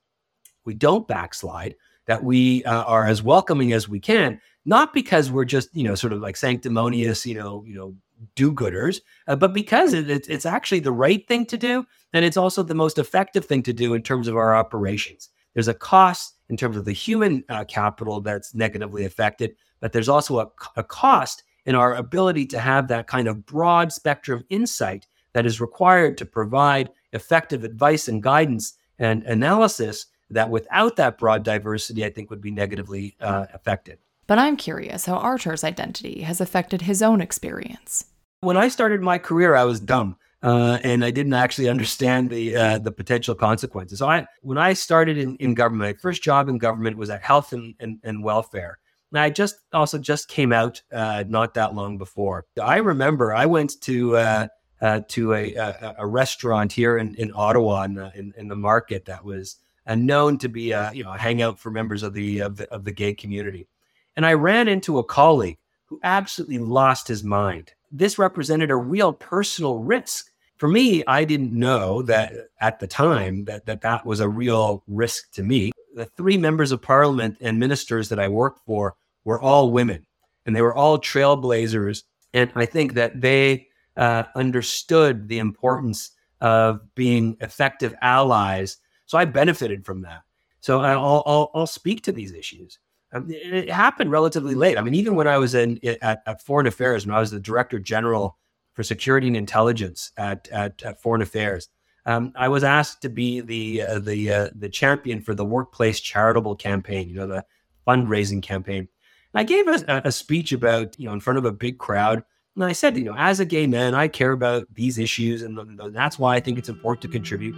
we 0.65 0.73
don't 0.73 1.08
backslide, 1.08 1.75
that 2.08 2.23
we 2.23 2.63
uh, 2.65 2.84
are 2.84 3.06
as 3.06 3.23
welcoming 3.23 3.71
as 3.71 3.88
we 3.88 3.99
can, 3.99 4.41
not 4.65 4.93
because 4.93 5.32
we're 5.32 5.45
just 5.45 5.69
you 5.73 5.84
know 5.84 5.95
sort 5.95 6.12
of 6.12 6.19
like 6.19 6.36
sanctimonious, 6.36 7.25
you 7.25 7.36
know, 7.36 7.63
you 7.65 7.75
know, 7.75 7.95
do-gooders, 8.36 8.99
uh, 9.28 9.36
but 9.36 9.54
because 9.54 9.93
it, 9.93 10.10
it, 10.10 10.28
it's 10.30 10.45
actually 10.45 10.80
the 10.80 10.91
right 10.91 11.28
thing 11.28 11.45
to 11.45 11.58
do, 11.58 11.86
and 12.13 12.25
it's 12.25 12.38
also 12.38 12.63
the 12.63 12.75
most 12.75 12.97
effective 12.97 13.45
thing 13.45 13.63
to 13.63 13.73
do 13.73 13.93
in 13.93 14.01
terms 14.01 14.28
of 14.28 14.36
our 14.36 14.56
operations. 14.56 15.30
There's 15.54 15.67
a 15.67 15.73
cost 15.73 16.36
in 16.49 16.58
terms 16.58 16.78
of 16.78 16.86
the 16.86 16.91
human 16.91 17.43
uh, 17.47 17.63
capital 17.65 18.21
that's 18.21 18.54
negatively 18.54 19.06
affected, 19.06 19.56
but 19.80 19.93
there's 19.93 20.10
also 20.10 20.39
a, 20.39 20.47
a 20.75 20.84
cost 20.84 21.43
in 21.65 21.75
our 21.75 21.95
ability 21.95 22.45
to 22.47 22.60
have 22.60 22.88
that 22.88 23.08
kind 23.08 23.28
of 23.28 23.45
broad 23.45 23.91
spectrum 23.91 24.39
of 24.39 24.45
insight 24.49 25.08
that 25.34 25.45
is 25.45 25.60
required 25.60 26.17
to 26.17 26.25
provide 26.25 26.89
effective 27.13 27.63
advice 27.63 28.08
and 28.08 28.23
guidance 28.23 28.73
and 28.99 29.23
analysis 29.23 30.08
that 30.30 30.49
without 30.49 30.95
that 30.95 31.17
broad 31.17 31.43
diversity, 31.43 32.06
I 32.06 32.10
think 32.10 32.30
would 32.30 32.41
be 32.41 32.51
negatively 32.51 33.15
uh, 33.19 33.45
affected. 33.54 33.99
But 34.28 34.39
I'm 34.39 34.58
curious 34.58 35.06
how 35.06 35.17
Artur's 35.17 35.63
identity 35.63 36.21
has 36.21 36.41
affected 36.41 36.82
his 36.82 37.01
own 37.01 37.21
experience. 37.21 38.06
When 38.41 38.58
I 38.58 38.69
started 38.69 39.01
my 39.01 39.17
career, 39.17 39.56
I 39.56 39.65
was 39.65 39.80
dumb. 39.80 40.17
Uh, 40.43 40.78
and 40.84 41.04
I 41.04 41.10
didn't 41.10 41.34
actually 41.34 41.69
understand 41.69 42.30
the 42.30 42.56
uh, 42.56 42.78
the 42.78 42.91
potential 42.91 43.34
consequences. 43.34 43.97
So 43.97 44.08
I, 44.08 44.28
when 44.41 44.60
I 44.60 44.73
started 44.73 45.17
in, 45.17 45.38
in 45.38 45.56
government, 45.56 45.95
my 45.95 45.99
first 45.99 46.21
job 46.21 46.49
in 46.49 46.60
government 46.60 46.97
was 46.97 47.10
at 47.10 47.23
health 47.23 47.51
and, 47.51 47.73
and, 47.80 47.99
and 48.04 48.23
welfare, 48.23 48.78
and 49.11 49.19
I 49.19 49.29
just 49.29 49.57
also 49.73 49.97
just 49.97 50.27
came 50.27 50.51
out 50.51 50.81
uh, 50.91 51.23
not 51.27 51.53
that 51.53 51.73
long 51.73 51.97
before. 51.97 52.45
I 52.61 52.77
remember 52.77 53.33
I 53.33 53.45
went 53.45 53.79
to 53.81 54.17
uh, 54.17 54.47
uh, 54.81 55.01
to 55.09 55.33
a, 55.33 55.53
a, 55.55 55.95
a, 55.99 56.07
restaurant 56.07 56.71
here 56.71 56.97
in, 56.97 57.15
in 57.15 57.31
Ottawa 57.33 57.83
in 57.83 57.93
the, 57.93 58.11
in, 58.15 58.33
in 58.37 58.47
the 58.49 58.55
market 58.55 59.05
that 59.05 59.23
was 59.23 59.55
uh, 59.87 59.95
known 59.95 60.37
to 60.39 60.49
be 60.49 60.71
a 60.71 60.91
you 60.93 61.03
know 61.03 61.13
a 61.13 61.17
hangout 61.17 61.57
for 61.59 61.71
members 61.71 62.03
of 62.03 62.13
the, 62.13 62.39
of 62.39 62.57
the 62.57 62.71
of 62.73 62.83
the 62.83 62.91
gay 62.91 63.13
community, 63.13 63.67
and 64.15 64.25
I 64.25 64.33
ran 64.33 64.67
into 64.67 64.97
a 64.99 65.03
colleague 65.03 65.57
who 65.85 65.99
absolutely 66.03 66.57
lost 66.59 67.07
his 67.07 67.23
mind. 67.23 67.73
This 67.91 68.19
represented 68.19 68.71
a 68.71 68.75
real 68.75 69.13
personal 69.13 69.79
risk 69.79 70.31
for 70.57 70.67
me. 70.67 71.03
I 71.07 71.23
didn't 71.23 71.53
know 71.53 72.01
that 72.03 72.33
at 72.59 72.79
the 72.79 72.87
time 72.87 73.45
that 73.45 73.65
that 73.67 73.81
that 73.81 74.05
was 74.05 74.19
a 74.19 74.29
real 74.29 74.83
risk 74.87 75.31
to 75.33 75.43
me. 75.43 75.71
The 75.95 76.05
three 76.05 76.38
members 76.38 76.71
of 76.71 76.81
parliament 76.81 77.38
and 77.41 77.58
ministers 77.58 78.10
that 78.10 78.19
I 78.19 78.27
worked 78.27 78.60
for 78.65 78.95
were 79.23 79.41
all 79.41 79.71
women 79.71 80.05
and 80.45 80.55
they 80.55 80.62
were 80.62 80.75
all 80.75 80.99
trailblazers. 80.99 82.03
And 82.34 82.51
I 82.53 82.65
think 82.65 82.93
that 82.93 83.19
they 83.19 83.67
uh, 83.97 84.23
understood 84.36 85.27
the 85.27 85.39
importance 85.39 86.12
of 86.41 86.81
being 86.95 87.38
effective 87.39 87.95
allies. 88.01 88.77
So 89.05 89.17
I 89.17 89.25
benefited 89.25 89.86
from 89.86 90.01
that. 90.01 90.21
So 90.60 90.81
I'll, 90.81 91.23
I'll, 91.25 91.51
I'll 91.55 91.67
speak 91.67 92.03
to 92.03 92.12
these 92.12 92.34
issues. 92.34 92.79
Um, 93.13 93.27
it 93.29 93.69
happened 93.69 94.12
relatively 94.12 94.55
late. 94.55 94.77
I 94.77 94.81
mean, 94.81 94.95
even 94.95 95.15
when 95.15 95.27
I 95.27 95.38
was 95.38 95.55
in 95.55 95.79
at, 96.01 96.21
at, 96.25 96.41
Foreign 96.41 96.67
Affairs, 96.67 97.05
when 97.05 97.15
I 97.15 97.19
was 97.19 97.31
the 97.31 97.39
Director 97.39 97.79
General 97.79 98.38
for 98.73 98.84
Security 98.84 99.27
and 99.27 99.38
Intelligence 99.38 100.12
at, 100.17 100.49
at, 100.49 100.84
at 100.84 101.01
Foreign 101.01 101.21
Affairs, 101.21 101.69
um, 102.05 102.31
I 102.35 102.47
was 102.49 102.63
asked 102.63 103.01
to 103.01 103.09
be 103.09 103.41
the 103.41 103.81
uh, 103.81 103.99
the 103.99 104.31
uh, 104.31 104.49
the 104.55 104.69
champion 104.69 105.21
for 105.21 105.33
the 105.33 105.45
workplace 105.45 105.99
charitable 105.99 106.55
campaign. 106.55 107.09
You 107.09 107.15
know, 107.15 107.27
the 107.27 107.45
fundraising 107.87 108.41
campaign. 108.41 108.87
And 109.33 109.39
I 109.39 109.43
gave 109.43 109.67
a, 109.67 110.01
a 110.05 110.11
speech 110.11 110.51
about, 110.51 110.99
you 110.99 111.07
know, 111.07 111.13
in 111.13 111.19
front 111.19 111.39
of 111.39 111.45
a 111.45 111.51
big 111.51 111.77
crowd. 111.77 112.23
And 112.55 112.63
I 112.63 112.71
said, 112.71 112.97
you 112.97 113.03
know, 113.03 113.15
as 113.17 113.39
a 113.39 113.45
gay 113.45 113.67
man, 113.67 113.93
I 113.93 114.07
care 114.07 114.31
about 114.31 114.65
these 114.73 114.97
issues. 114.97 115.41
And 115.41 115.79
that's 115.93 116.17
why 116.17 116.35
I 116.35 116.39
think 116.39 116.57
it's 116.57 116.69
important 116.69 117.01
to 117.01 117.07
contribute. 117.07 117.55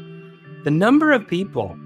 The 0.63 0.71
number 0.71 1.12
of 1.12 1.27
people 1.27 1.77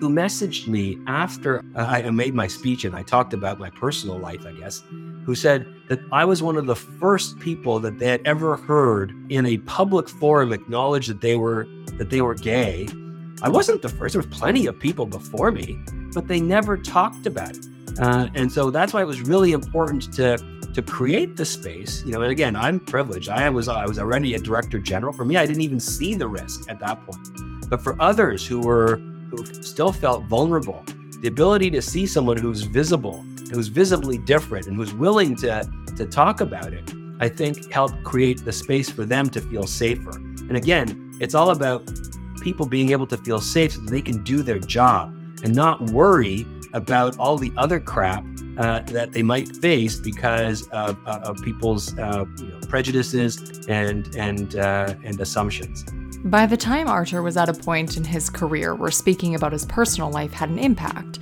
who 0.00 0.08
messaged 0.08 0.66
me 0.66 0.98
after 1.06 1.58
uh, 1.76 1.84
I 1.84 2.10
made 2.10 2.34
my 2.34 2.46
speech 2.46 2.84
and 2.84 2.96
I 2.96 3.02
talked 3.02 3.34
about 3.34 3.58
my 3.58 3.68
personal 3.68 4.18
life, 4.18 4.46
I 4.46 4.52
guess, 4.52 4.82
who 5.26 5.34
said 5.34 5.66
that 5.90 6.00
I 6.10 6.24
was 6.24 6.42
one 6.42 6.56
of 6.56 6.64
the 6.64 6.74
first 6.74 7.38
people 7.38 7.78
that 7.80 7.98
they 7.98 8.08
had 8.08 8.22
ever 8.24 8.56
heard 8.56 9.12
in 9.30 9.44
a 9.44 9.58
public 9.58 10.08
forum 10.08 10.54
acknowledge 10.54 11.06
that 11.08 11.20
they 11.20 11.36
were 11.36 11.68
that 11.98 12.08
they 12.08 12.22
were 12.22 12.34
gay. 12.34 12.88
I 13.42 13.50
wasn't 13.50 13.82
the 13.82 13.90
first. 13.90 14.14
There 14.14 14.22
was 14.22 14.38
plenty 14.38 14.66
of 14.66 14.78
people 14.78 15.04
before 15.04 15.50
me, 15.52 15.78
but 16.14 16.28
they 16.28 16.40
never 16.40 16.78
talked 16.78 17.26
about 17.26 17.56
it. 17.56 17.66
Uh, 18.00 18.28
and 18.34 18.50
so 18.50 18.70
that's 18.70 18.94
why 18.94 19.02
it 19.02 19.06
was 19.06 19.20
really 19.20 19.52
important 19.52 20.12
to 20.14 20.38
to 20.72 20.80
create 20.80 21.36
the 21.36 21.44
space. 21.44 22.02
You 22.06 22.12
know, 22.12 22.22
and 22.22 22.32
again, 22.32 22.56
I'm 22.56 22.80
privileged. 22.80 23.28
I 23.28 23.50
was 23.50 23.68
I 23.68 23.84
was 23.84 23.98
already 23.98 24.34
a 24.34 24.38
director 24.38 24.78
general. 24.78 25.12
For 25.12 25.26
me, 25.26 25.36
I 25.36 25.44
didn't 25.44 25.62
even 25.62 25.78
see 25.78 26.14
the 26.14 26.26
risk 26.26 26.70
at 26.70 26.80
that 26.80 27.04
point. 27.04 27.68
But 27.68 27.82
for 27.82 28.00
others 28.00 28.46
who 28.46 28.60
were 28.60 28.98
who 29.30 29.44
still 29.62 29.92
felt 29.92 30.24
vulnerable, 30.24 30.84
the 31.20 31.28
ability 31.28 31.70
to 31.70 31.82
see 31.82 32.06
someone 32.06 32.36
who's 32.36 32.62
visible, 32.62 33.24
who's 33.52 33.68
visibly 33.68 34.18
different, 34.18 34.66
and 34.66 34.76
who's 34.76 34.94
willing 34.94 35.36
to, 35.36 35.68
to 35.96 36.06
talk 36.06 36.40
about 36.40 36.72
it, 36.72 36.92
I 37.20 37.28
think 37.28 37.70
helped 37.70 38.02
create 38.04 38.44
the 38.44 38.52
space 38.52 38.88
for 38.88 39.04
them 39.04 39.28
to 39.30 39.40
feel 39.40 39.66
safer. 39.66 40.16
And 40.16 40.56
again, 40.56 41.16
it's 41.20 41.34
all 41.34 41.50
about 41.50 41.88
people 42.40 42.66
being 42.66 42.90
able 42.90 43.06
to 43.06 43.16
feel 43.18 43.40
safe 43.40 43.72
so 43.72 43.80
they 43.82 44.00
can 44.00 44.22
do 44.24 44.42
their 44.42 44.58
job 44.58 45.14
and 45.44 45.54
not 45.54 45.90
worry 45.90 46.46
about 46.72 47.18
all 47.18 47.36
the 47.36 47.52
other 47.56 47.78
crap 47.78 48.24
uh, 48.58 48.80
that 48.80 49.12
they 49.12 49.22
might 49.22 49.56
face 49.56 49.96
because 49.96 50.68
of, 50.68 50.98
of 51.06 51.36
people's 51.42 51.96
uh, 51.98 52.24
you 52.38 52.48
know, 52.48 52.60
prejudices 52.68 53.66
and 53.68 54.14
and 54.16 54.56
uh, 54.56 54.94
and 55.04 55.20
assumptions. 55.20 55.84
By 56.24 56.44
the 56.44 56.56
time 56.56 56.86
Artur 56.86 57.22
was 57.22 57.38
at 57.38 57.48
a 57.48 57.54
point 57.54 57.96
in 57.96 58.04
his 58.04 58.28
career 58.28 58.74
where 58.74 58.90
speaking 58.90 59.34
about 59.34 59.52
his 59.52 59.64
personal 59.64 60.10
life 60.10 60.34
had 60.34 60.50
an 60.50 60.58
impact, 60.58 61.20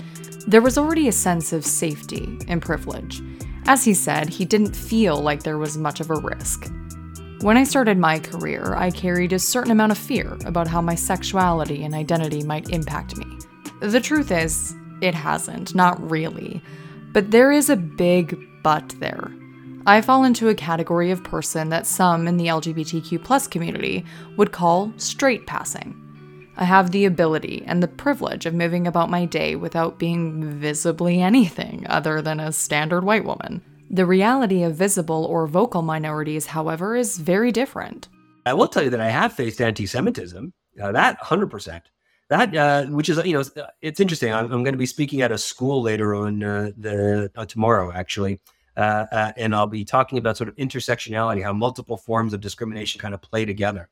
there 0.48 0.61
was 0.61 0.76
already 0.76 1.06
a 1.06 1.12
sense 1.12 1.52
of 1.52 1.64
safety 1.64 2.37
and 2.48 2.61
privilege. 2.61 3.22
As 3.66 3.84
he 3.84 3.94
said, 3.94 4.28
he 4.28 4.44
didn't 4.44 4.74
feel 4.74 5.20
like 5.20 5.44
there 5.44 5.56
was 5.56 5.78
much 5.78 6.00
of 6.00 6.11
a 6.11 6.16
risk. 6.16 6.68
When 7.42 7.56
I 7.56 7.62
started 7.62 7.96
my 7.96 8.18
career, 8.18 8.74
I 8.74 8.90
carried 8.90 9.32
a 9.32 9.38
certain 9.38 9.70
amount 9.70 9.92
of 9.92 9.98
fear 9.98 10.37
about 10.44 10.66
how 10.66 10.80
my 10.80 10.96
sexuality 10.96 11.84
and 11.84 11.94
identity 11.94 12.42
might 12.42 12.70
impact 12.70 13.16
me. 13.16 13.38
The 13.80 14.00
truth 14.00 14.32
is, 14.32 14.74
it 15.00 15.14
hasn't, 15.14 15.76
not 15.76 16.11
really. 16.11 16.61
But 17.12 17.30
there 17.30 17.52
is 17.52 17.70
a 17.70 17.76
big 17.76 18.37
but 18.64 18.88
there. 18.98 19.30
I 19.88 20.03
fall 20.03 20.24
into 20.24 20.51
a 20.51 20.55
category 20.55 21.11
of 21.11 21.24
person 21.24 21.70
that 21.70 21.87
some 21.87 22.29
in 22.29 22.37
the 22.37 22.48
LGBTQ 22.48 23.24
plus 23.24 23.48
community 23.48 24.05
would 24.37 24.53
call 24.53 24.92
straight 24.98 25.46
passing. 25.46 25.96
I 26.59 26.64
have 26.64 26.90
the 26.90 27.07
ability 27.07 27.64
and 27.66 27.83
the 27.83 27.88
privilege 27.88 28.44
of 28.44 28.53
moving 28.53 28.87
about 28.87 29.09
my 29.09 29.24
day 29.24 29.57
without 29.57 29.98
being 29.98 30.44
visibly 30.44 31.22
anything 31.22 31.87
other 31.88 32.20
than 32.20 32.38
a 32.38 32.53
standard 32.53 33.05
white 33.05 33.24
woman. 33.24 33.62
The 33.88 34.05
reality 34.05 34.62
of 34.62 34.74
visible 34.74 35.24
or 35.24 35.46
vocal 35.46 35.81
minorities, 35.81 36.44
however, 36.44 36.94
is 36.94 37.16
very 37.16 37.51
different. 37.51 38.09
I 38.44 38.53
will 38.53 38.68
tell 38.68 38.83
you 38.83 38.90
that 38.90 39.01
I 39.01 39.09
have 39.09 39.33
faced 39.33 39.59
anti 39.59 39.87
Semitism, 39.87 40.53
uh, 40.83 40.92
that 40.92 41.18
100%. 41.18 41.81
That, 42.29 42.55
uh, 42.55 42.85
which 42.88 43.09
is, 43.09 43.24
you 43.24 43.33
know, 43.33 43.44
it's 43.81 44.01
interesting. 44.01 44.35
I'm, 44.35 44.53
I'm, 44.53 44.64
going 44.64 44.74
to 44.74 44.79
be 44.79 44.85
speaking 44.85 45.22
at 45.22 45.33
a 45.33 45.38
school 45.38 45.81
later 45.81 46.14
on 46.14 46.42
uh, 46.42 46.72
the 46.77 47.31
uh, 47.35 47.46
tomorrow, 47.46 47.90
actually. 47.90 48.38
Uh, 48.79 49.07
uh, 49.11 49.33
and 49.37 49.57
I'll 49.57 49.67
be 49.67 49.85
talking 49.85 50.19
about 50.19 50.37
sort 50.37 50.49
of 50.49 50.55
intersectionality, 50.55 51.43
how 51.43 51.53
multiple 51.53 51.97
forms 51.97 52.33
of 52.33 52.41
discrimination 52.41 53.01
kind 53.01 53.12
of 53.12 53.21
play 53.21 53.45
together. 53.45 53.88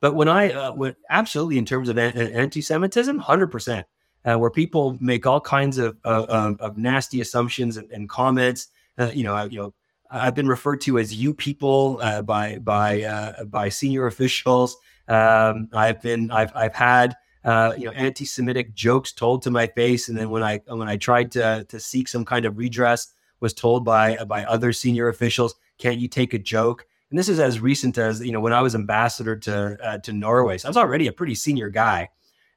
But 0.00 0.14
when 0.14 0.28
I, 0.28 0.50
uh, 0.50 0.72
when, 0.72 0.96
absolutely 1.10 1.58
in 1.58 1.66
terms 1.66 1.90
of 1.90 1.98
an- 1.98 2.16
anti-Semitism, 2.16 3.18
hundred 3.18 3.48
percent, 3.48 3.86
uh, 4.24 4.38
where 4.38 4.48
people 4.50 4.96
make 4.98 5.26
all 5.26 5.42
kinds 5.42 5.76
of 5.76 5.98
of, 6.04 6.58
of 6.58 6.78
nasty 6.78 7.20
assumptions 7.20 7.76
and, 7.76 7.90
and 7.90 8.08
comments. 8.08 8.68
Uh, 8.96 9.10
you 9.12 9.24
know, 9.24 9.44
you 9.44 9.58
know, 9.58 9.74
I've 10.10 10.34
been 10.34 10.48
referred 10.48 10.80
to 10.82 10.98
as 10.98 11.14
"you 11.14 11.34
people" 11.34 11.98
uh, 12.00 12.22
by 12.22 12.56
by 12.58 13.34
by 13.46 13.68
senior 13.68 14.06
officials. 14.06 14.74
Um, 15.06 15.68
I've 15.74 16.00
been, 16.00 16.30
I've 16.30 16.52
I've 16.56 16.74
had. 16.74 17.14
you 17.44 17.84
know, 17.84 17.92
anti-Semitic 17.92 18.74
jokes 18.74 19.12
told 19.12 19.42
to 19.42 19.50
my 19.50 19.66
face, 19.66 20.08
and 20.08 20.16
then 20.16 20.30
when 20.30 20.42
I 20.42 20.62
when 20.66 20.88
I 20.88 20.96
tried 20.96 21.30
to 21.32 21.66
to 21.68 21.78
seek 21.78 22.08
some 22.08 22.24
kind 22.24 22.46
of 22.46 22.56
redress, 22.56 23.12
was 23.40 23.54
told 23.54 23.84
by 23.84 24.16
by 24.24 24.44
other 24.44 24.72
senior 24.72 25.08
officials, 25.08 25.54
"Can't 25.78 25.98
you 25.98 26.08
take 26.08 26.34
a 26.34 26.38
joke?" 26.38 26.86
And 27.10 27.18
this 27.18 27.28
is 27.28 27.40
as 27.40 27.60
recent 27.60 27.98
as 27.98 28.20
you 28.20 28.32
know 28.32 28.40
when 28.40 28.52
I 28.52 28.62
was 28.62 28.74
ambassador 28.74 29.36
to 29.36 29.76
uh, 29.82 29.98
to 29.98 30.12
Norway. 30.12 30.58
So 30.58 30.68
I 30.68 30.70
was 30.70 30.76
already 30.76 31.06
a 31.06 31.12
pretty 31.12 31.34
senior 31.34 31.68
guy, 31.68 32.08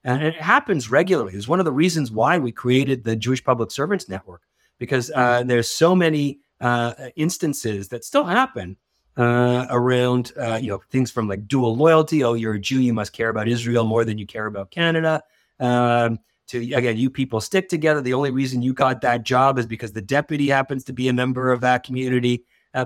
and 0.03 0.23
it 0.23 0.35
happens 0.35 0.91
regularly. 0.91 1.33
It's 1.33 1.47
one 1.47 1.59
of 1.59 1.65
the 1.65 1.71
reasons 1.71 2.11
why 2.11 2.37
we 2.37 2.51
created 2.51 3.03
the 3.03 3.15
Jewish 3.15 3.43
Public 3.43 3.71
Servants 3.71 4.07
Network 4.07 4.41
because 4.77 5.11
uh, 5.11 5.43
there's 5.43 5.69
so 5.69 5.95
many 5.95 6.39
uh, 6.61 6.93
instances 7.15 7.89
that 7.89 8.03
still 8.03 8.25
happen 8.25 8.77
uh, 9.17 9.67
around 9.69 10.31
uh, 10.39 10.59
you 10.61 10.69
know 10.69 10.81
things 10.89 11.11
from 11.11 11.27
like 11.27 11.47
dual 11.47 11.75
loyalty. 11.75 12.23
Oh, 12.23 12.33
you're 12.33 12.55
a 12.55 12.59
Jew, 12.59 12.79
you 12.79 12.93
must 12.93 13.13
care 13.13 13.29
about 13.29 13.47
Israel 13.47 13.85
more 13.85 14.05
than 14.05 14.17
you 14.17 14.25
care 14.25 14.45
about 14.45 14.71
Canada. 14.71 15.23
Um, 15.59 16.19
to 16.53 16.73
again, 16.73 16.97
you 16.97 17.09
people 17.09 17.41
stick 17.41 17.67
together. 17.67 18.01
The 18.01 18.13
only 18.13 18.31
reason 18.31 18.61
you 18.61 18.73
got 18.73 19.01
that 19.01 19.23
job 19.23 19.59
is 19.59 19.65
because 19.65 19.91
the 19.91 20.01
deputy 20.01 20.47
happens 20.47 20.83
to 20.85 20.93
be 20.93 21.07
a 21.07 21.13
member 21.13 21.51
of 21.51 21.61
that 21.61 21.83
community. 21.83 22.45
Uh, 22.73 22.85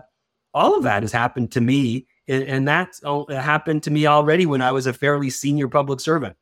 all 0.54 0.76
of 0.76 0.84
that 0.84 1.04
has 1.04 1.12
happened 1.12 1.52
to 1.52 1.62
me, 1.62 2.08
and, 2.28 2.44
and 2.44 2.68
that 2.68 2.96
happened 3.30 3.84
to 3.84 3.92
me 3.92 4.08
already 4.08 4.46
when 4.46 4.62
I 4.62 4.72
was 4.72 4.88
a 4.88 4.94
fairly 4.94 5.30
senior 5.30 5.68
public 5.68 6.00
servant. 6.00 6.36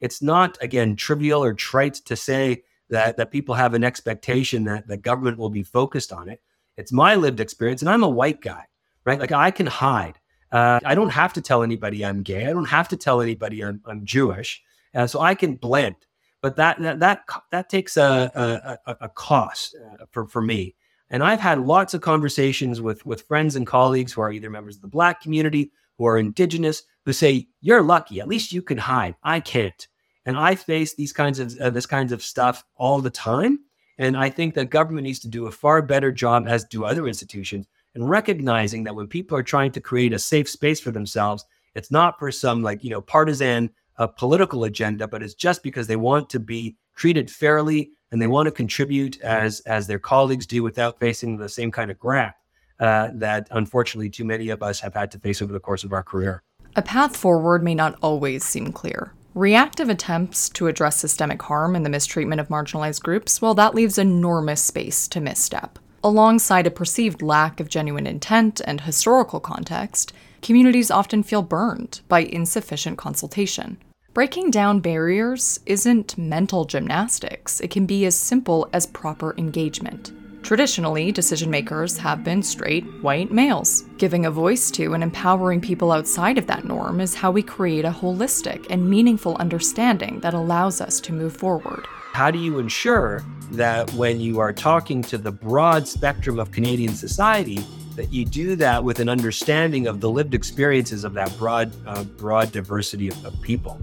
It's 0.00 0.20
not 0.20 0.58
again 0.60 0.96
trivial 0.96 1.42
or 1.42 1.54
trite 1.54 1.94
to 1.94 2.16
say 2.16 2.64
that 2.90 3.16
that 3.16 3.30
people 3.30 3.54
have 3.54 3.74
an 3.74 3.84
expectation 3.84 4.64
that 4.64 4.88
the 4.88 4.96
government 4.96 5.38
will 5.38 5.50
be 5.50 5.62
focused 5.62 6.12
on 6.12 6.28
it. 6.28 6.42
It's 6.76 6.92
my 6.92 7.14
lived 7.14 7.40
experience, 7.40 7.82
and 7.82 7.88
I'm 7.88 8.04
a 8.04 8.08
white 8.08 8.40
guy, 8.40 8.64
right? 9.04 9.18
Like 9.18 9.32
I 9.32 9.50
can 9.50 9.66
hide. 9.66 10.18
Uh, 10.50 10.80
I 10.84 10.94
don't 10.94 11.10
have 11.10 11.32
to 11.34 11.40
tell 11.40 11.62
anybody 11.62 12.04
I'm 12.04 12.22
gay. 12.22 12.46
I 12.46 12.52
don't 12.52 12.64
have 12.68 12.88
to 12.88 12.96
tell 12.96 13.20
anybody 13.20 13.62
I'm, 13.62 13.82
I'm 13.84 14.04
Jewish. 14.04 14.62
Uh, 14.94 15.06
so 15.06 15.20
I 15.20 15.34
can 15.34 15.56
blend 15.56 15.96
but 16.40 16.56
that 16.56 16.80
that 16.80 17.00
that, 17.00 17.22
that 17.50 17.68
takes 17.68 17.96
a, 17.96 18.78
a, 18.86 18.96
a 19.00 19.08
cost 19.08 19.76
uh, 19.76 20.04
for, 20.10 20.26
for 20.26 20.42
me. 20.42 20.74
And 21.10 21.22
I've 21.22 21.40
had 21.40 21.60
lots 21.60 21.94
of 21.94 22.00
conversations 22.00 22.80
with 22.80 23.04
with 23.06 23.22
friends 23.22 23.56
and 23.56 23.66
colleagues 23.66 24.12
who 24.12 24.20
are 24.20 24.32
either 24.32 24.50
members 24.50 24.76
of 24.76 24.82
the 24.82 24.88
Black 24.88 25.20
community, 25.20 25.72
who 25.96 26.06
are 26.06 26.18
Indigenous, 26.18 26.82
who 27.04 27.12
say, 27.12 27.48
"You're 27.60 27.82
lucky. 27.82 28.20
At 28.20 28.28
least 28.28 28.52
you 28.52 28.62
can 28.62 28.78
hide. 28.78 29.14
I 29.22 29.40
can't." 29.40 29.88
And 30.26 30.36
I 30.36 30.54
face 30.54 30.94
these 30.94 31.12
kinds 31.12 31.38
of 31.38 31.58
uh, 31.58 31.70
this 31.70 31.86
kinds 31.86 32.12
of 32.12 32.22
stuff 32.22 32.64
all 32.76 33.00
the 33.00 33.10
time. 33.10 33.60
And 33.96 34.16
I 34.16 34.30
think 34.30 34.54
that 34.54 34.70
government 34.70 35.06
needs 35.06 35.18
to 35.20 35.28
do 35.28 35.46
a 35.46 35.50
far 35.50 35.82
better 35.82 36.12
job, 36.12 36.46
as 36.46 36.64
do 36.64 36.84
other 36.84 37.08
institutions, 37.08 37.66
in 37.96 38.04
recognizing 38.04 38.84
that 38.84 38.94
when 38.94 39.08
people 39.08 39.36
are 39.36 39.42
trying 39.42 39.72
to 39.72 39.80
create 39.80 40.12
a 40.12 40.18
safe 40.18 40.48
space 40.48 40.78
for 40.78 40.92
themselves, 40.92 41.44
it's 41.74 41.90
not 41.90 42.18
for 42.18 42.30
some 42.30 42.62
like 42.62 42.84
you 42.84 42.90
know 42.90 43.00
partisan 43.00 43.70
a 43.98 44.08
political 44.08 44.64
agenda, 44.64 45.06
but 45.06 45.22
it's 45.22 45.34
just 45.34 45.62
because 45.62 45.86
they 45.86 45.96
want 45.96 46.30
to 46.30 46.40
be 46.40 46.76
treated 46.94 47.30
fairly 47.30 47.90
and 48.10 48.22
they 48.22 48.26
want 48.26 48.46
to 48.46 48.52
contribute 48.52 49.20
as 49.20 49.60
as 49.60 49.86
their 49.86 49.98
colleagues 49.98 50.46
do 50.46 50.62
without 50.62 50.98
facing 50.98 51.36
the 51.36 51.48
same 51.48 51.70
kind 51.70 51.90
of 51.90 51.98
crap 51.98 52.36
uh, 52.80 53.08
that 53.14 53.48
unfortunately 53.50 54.10
too 54.10 54.24
many 54.24 54.48
of 54.48 54.62
us 54.62 54.80
have 54.80 54.94
had 54.94 55.10
to 55.10 55.18
face 55.18 55.42
over 55.42 55.52
the 55.52 55.60
course 55.60 55.84
of 55.84 55.92
our 55.92 56.02
career. 56.02 56.42
A 56.76 56.82
path 56.82 57.16
forward 57.16 57.62
may 57.62 57.74
not 57.74 57.98
always 58.02 58.44
seem 58.44 58.72
clear. 58.72 59.12
Reactive 59.34 59.88
attempts 59.88 60.48
to 60.50 60.66
address 60.66 60.96
systemic 60.96 61.42
harm 61.42 61.76
and 61.76 61.84
the 61.84 61.90
mistreatment 61.90 62.40
of 62.40 62.48
marginalized 62.48 63.02
groups, 63.02 63.40
well, 63.40 63.54
that 63.54 63.74
leaves 63.74 63.98
enormous 63.98 64.62
space 64.62 65.06
to 65.08 65.20
misstep. 65.20 65.78
Alongside 66.02 66.66
a 66.66 66.70
perceived 66.70 67.22
lack 67.22 67.60
of 67.60 67.68
genuine 67.68 68.06
intent 68.06 68.60
and 68.64 68.80
historical 68.80 69.40
context, 69.40 70.12
communities 70.42 70.90
often 70.90 71.22
feel 71.22 71.42
burned 71.42 72.00
by 72.08 72.20
insufficient 72.20 72.96
consultation. 72.98 73.76
Breaking 74.14 74.50
down 74.50 74.80
barriers 74.80 75.60
isn't 75.66 76.16
mental 76.16 76.64
gymnastics, 76.64 77.60
it 77.60 77.70
can 77.70 77.86
be 77.86 78.06
as 78.06 78.16
simple 78.16 78.68
as 78.72 78.86
proper 78.86 79.34
engagement. 79.36 80.12
Traditionally, 80.42 81.12
decision 81.12 81.50
makers 81.50 81.98
have 81.98 82.24
been 82.24 82.42
straight, 82.42 82.84
white 83.02 83.30
males. 83.30 83.84
Giving 83.98 84.24
a 84.24 84.30
voice 84.30 84.70
to 84.72 84.94
and 84.94 85.02
empowering 85.02 85.60
people 85.60 85.92
outside 85.92 86.38
of 86.38 86.46
that 86.46 86.64
norm 86.64 87.00
is 87.00 87.14
how 87.14 87.30
we 87.30 87.42
create 87.42 87.84
a 87.84 87.90
holistic 87.90 88.66
and 88.70 88.88
meaningful 88.88 89.36
understanding 89.36 90.20
that 90.20 90.34
allows 90.34 90.80
us 90.80 91.00
to 91.02 91.12
move 91.12 91.36
forward. 91.36 91.86
How 92.12 92.30
do 92.30 92.38
you 92.38 92.58
ensure 92.58 93.22
that 93.52 93.92
when 93.92 94.20
you 94.20 94.40
are 94.40 94.52
talking 94.52 95.02
to 95.02 95.18
the 95.18 95.30
broad 95.30 95.86
spectrum 95.86 96.38
of 96.40 96.50
Canadian 96.50 96.94
society, 96.94 97.58
that 97.98 98.12
you 98.12 98.24
do 98.24 98.54
that 98.54 98.82
with 98.84 99.00
an 99.00 99.08
understanding 99.08 99.88
of 99.88 100.00
the 100.00 100.08
lived 100.08 100.32
experiences 100.32 101.02
of 101.02 101.14
that 101.14 101.36
broad, 101.36 101.72
uh, 101.84 102.04
broad 102.04 102.52
diversity 102.52 103.08
of, 103.08 103.26
of 103.26 103.42
people. 103.42 103.76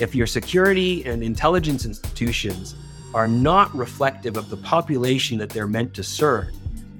If 0.00 0.14
your 0.14 0.26
security 0.26 1.04
and 1.04 1.22
intelligence 1.22 1.84
institutions 1.84 2.74
are 3.12 3.28
not 3.28 3.74
reflective 3.76 4.38
of 4.38 4.48
the 4.48 4.56
population 4.56 5.36
that 5.36 5.50
they're 5.50 5.66
meant 5.66 5.92
to 5.94 6.02
serve, 6.02 6.48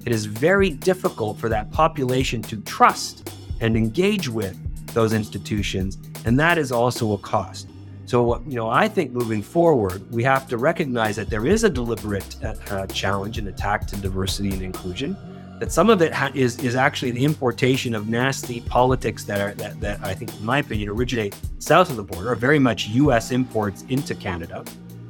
it 0.05 0.11
is 0.11 0.27
very 0.27 0.69
difficult 0.69 1.39
for 1.39 1.49
that 1.49 1.71
population 1.71 2.43
to 2.43 2.57
trust 2.61 3.33
and 3.61 3.75
engage 3.75 4.29
with 4.29 4.55
those 4.93 5.11
institutions, 5.11 5.97
and 6.25 6.39
that 6.39 6.59
is 6.59 6.71
also 6.71 7.13
a 7.13 7.17
cost. 7.17 7.67
So, 8.05 8.43
you 8.47 8.55
know, 8.55 8.69
I 8.69 8.87
think 8.87 9.11
moving 9.11 9.41
forward, 9.41 10.07
we 10.11 10.23
have 10.23 10.47
to 10.49 10.57
recognize 10.59 11.15
that 11.15 11.31
there 11.31 11.47
is 11.47 11.63
a 11.63 11.69
deliberate 11.69 12.35
uh, 12.43 12.53
uh 12.69 12.87
challenge 12.87 13.39
and 13.39 13.47
attack 13.47 13.87
to 13.87 13.95
diversity 13.97 14.51
and 14.51 14.61
inclusion. 14.61 15.17
That 15.59 15.71
some 15.71 15.89
of 15.89 16.01
it 16.01 16.13
ha- 16.13 16.31
is 16.33 16.57
is 16.59 16.75
actually 16.75 17.11
the 17.11 17.25
importation 17.25 17.93
of 17.93 18.07
nasty 18.07 18.61
politics 18.61 19.23
that 19.25 19.41
are 19.41 19.53
that, 19.55 19.79
that 19.81 19.99
I 20.01 20.13
think, 20.13 20.33
in 20.35 20.45
my 20.45 20.59
opinion, 20.59 20.89
originate 20.89 21.35
south 21.59 21.89
of 21.89 21.97
the 21.97 22.03
border, 22.03 22.33
very 22.35 22.59
much 22.59 22.87
U.S. 22.87 23.31
imports 23.31 23.83
into 23.89 24.15
Canada. 24.15 24.63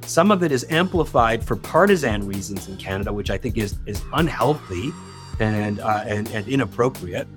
Some 0.05 0.31
of 0.31 0.41
it 0.41 0.51
is 0.51 0.65
amplified 0.71 1.43
for 1.43 1.55
partisan 1.55 2.25
reasons 2.25 2.67
in 2.67 2.77
Canada, 2.77 3.13
which 3.13 3.29
I 3.29 3.37
think 3.37 3.57
is 3.57 3.77
is 3.85 4.01
unhealthy 4.13 4.91
and 5.39 5.79
uh, 5.79 6.03
and, 6.05 6.27
and 6.31 6.47
inappropriate. 6.47 7.27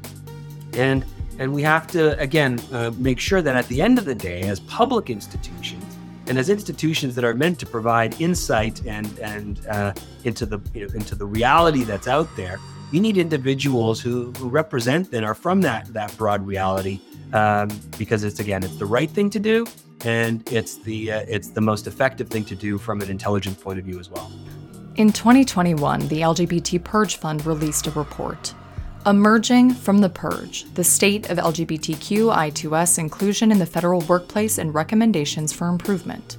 And 0.72 1.04
and 1.38 1.52
we 1.52 1.62
have 1.62 1.86
to, 1.88 2.18
again, 2.20 2.60
uh, 2.72 2.92
make 2.98 3.18
sure 3.18 3.42
that 3.42 3.56
at 3.56 3.66
the 3.68 3.80
end 3.80 3.98
of 3.98 4.04
the 4.04 4.14
day, 4.14 4.42
as 4.42 4.60
public 4.60 5.10
institutions 5.10 5.84
and 6.26 6.38
as 6.38 6.48
institutions 6.50 7.14
that 7.14 7.24
are 7.24 7.34
meant 7.34 7.58
to 7.58 7.66
provide 7.66 8.20
insight 8.20 8.84
and, 8.86 9.18
and 9.18 9.66
uh, 9.66 9.92
into, 10.24 10.46
the, 10.46 10.60
you 10.74 10.86
know, 10.86 10.94
into 10.94 11.14
the 11.14 11.26
reality 11.26 11.84
that's 11.84 12.06
out 12.06 12.28
there, 12.36 12.58
we 12.92 13.00
need 13.00 13.16
individuals 13.16 14.00
who, 14.00 14.32
who 14.32 14.48
represent 14.48 15.12
and 15.14 15.24
are 15.24 15.34
from 15.34 15.62
that, 15.62 15.86
that 15.94 16.16
broad 16.18 16.46
reality 16.46 17.00
um, 17.32 17.68
because 17.98 18.22
it's, 18.22 18.38
again, 18.38 18.62
it's 18.62 18.76
the 18.76 18.86
right 18.86 19.10
thing 19.10 19.30
to 19.30 19.40
do 19.40 19.66
and 20.04 20.46
it's 20.52 20.76
the, 20.78 21.10
uh, 21.10 21.24
it's 21.26 21.48
the 21.48 21.60
most 21.60 21.86
effective 21.86 22.28
thing 22.28 22.44
to 22.44 22.54
do 22.54 22.76
from 22.76 23.00
an 23.00 23.10
intelligence 23.10 23.60
point 23.60 23.78
of 23.78 23.84
view 23.84 23.98
as 23.98 24.10
well. 24.10 24.30
In 24.96 25.10
2021, 25.10 26.08
the 26.08 26.20
LGBT 26.20 26.84
Purge 26.84 27.16
Fund 27.16 27.46
released 27.46 27.86
a 27.86 27.90
report 27.92 28.54
Emerging 29.06 29.72
from 29.72 29.98
the 29.98 30.08
Purge 30.08 30.64
The 30.74 30.84
State 30.84 31.30
of 31.30 31.38
LGBTQ 31.38 32.32
I2S 32.32 32.98
Inclusion 32.98 33.50
in 33.50 33.58
the 33.58 33.66
Federal 33.66 34.00
Workplace 34.02 34.58
and 34.58 34.72
Recommendations 34.72 35.52
for 35.52 35.66
Improvement. 35.68 36.36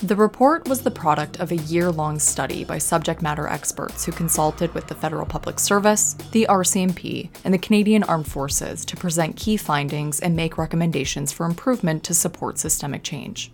The 0.00 0.14
report 0.14 0.68
was 0.68 0.82
the 0.82 0.92
product 0.92 1.40
of 1.40 1.50
a 1.50 1.56
year 1.56 1.90
long 1.90 2.20
study 2.20 2.62
by 2.62 2.78
subject 2.78 3.20
matter 3.20 3.48
experts 3.48 4.04
who 4.04 4.12
consulted 4.12 4.72
with 4.72 4.86
the 4.86 4.94
Federal 4.94 5.26
Public 5.26 5.58
Service, 5.58 6.14
the 6.30 6.46
RCMP, 6.48 7.30
and 7.42 7.52
the 7.52 7.58
Canadian 7.58 8.04
Armed 8.04 8.28
Forces 8.28 8.84
to 8.84 8.96
present 8.96 9.34
key 9.34 9.56
findings 9.56 10.20
and 10.20 10.36
make 10.36 10.56
recommendations 10.56 11.32
for 11.32 11.46
improvement 11.46 12.04
to 12.04 12.14
support 12.14 12.60
systemic 12.60 13.02
change. 13.02 13.50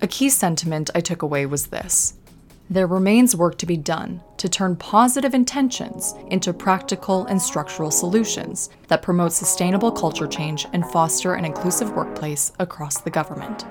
A 0.00 0.06
key 0.06 0.30
sentiment 0.30 0.90
I 0.94 1.00
took 1.00 1.22
away 1.22 1.44
was 1.44 1.66
this 1.66 2.14
there 2.70 2.86
remains 2.86 3.34
work 3.34 3.58
to 3.58 3.66
be 3.66 3.76
done 3.76 4.22
to 4.36 4.48
turn 4.48 4.76
positive 4.76 5.34
intentions 5.34 6.14
into 6.28 6.52
practical 6.52 7.26
and 7.26 7.42
structural 7.42 7.90
solutions 7.90 8.70
that 8.86 9.02
promote 9.02 9.32
sustainable 9.32 9.90
culture 9.90 10.28
change 10.28 10.68
and 10.72 10.86
foster 10.86 11.34
an 11.34 11.44
inclusive 11.44 11.90
workplace 11.96 12.52
across 12.60 13.00
the 13.00 13.10
government. 13.10 13.64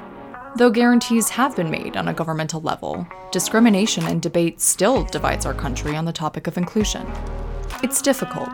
Though 0.59 0.69
guarantees 0.69 1.29
have 1.29 1.55
been 1.55 1.71
made 1.71 1.95
on 1.95 2.09
a 2.09 2.13
governmental 2.13 2.59
level, 2.59 3.07
discrimination 3.31 4.05
and 4.05 4.21
debate 4.21 4.59
still 4.59 5.05
divides 5.05 5.45
our 5.45 5.53
country 5.53 5.95
on 5.95 6.03
the 6.03 6.11
topic 6.11 6.47
of 6.47 6.57
inclusion. 6.57 7.09
It's 7.81 8.01
difficult 8.01 8.51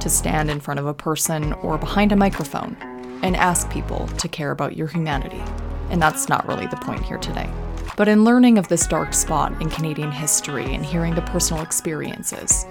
to 0.00 0.08
stand 0.08 0.50
in 0.50 0.60
front 0.60 0.80
of 0.80 0.86
a 0.86 0.94
person 0.94 1.52
or 1.52 1.76
behind 1.76 2.10
a 2.10 2.16
microphone 2.16 2.74
and 3.22 3.36
ask 3.36 3.70
people 3.70 4.08
to 4.08 4.28
care 4.28 4.50
about 4.50 4.78
your 4.78 4.86
humanity. 4.86 5.42
And 5.90 6.00
that's 6.00 6.26
not 6.26 6.48
really 6.48 6.68
the 6.68 6.76
point 6.76 7.04
here 7.04 7.18
today. 7.18 7.50
But 7.98 8.08
in 8.08 8.24
learning 8.24 8.56
of 8.56 8.68
this 8.68 8.86
dark 8.86 9.12
spot 9.12 9.60
in 9.60 9.68
Canadian 9.68 10.10
history 10.10 10.74
and 10.74 10.86
hearing 10.86 11.14
the 11.14 11.20
personal 11.20 11.62
experiences, 11.62 12.64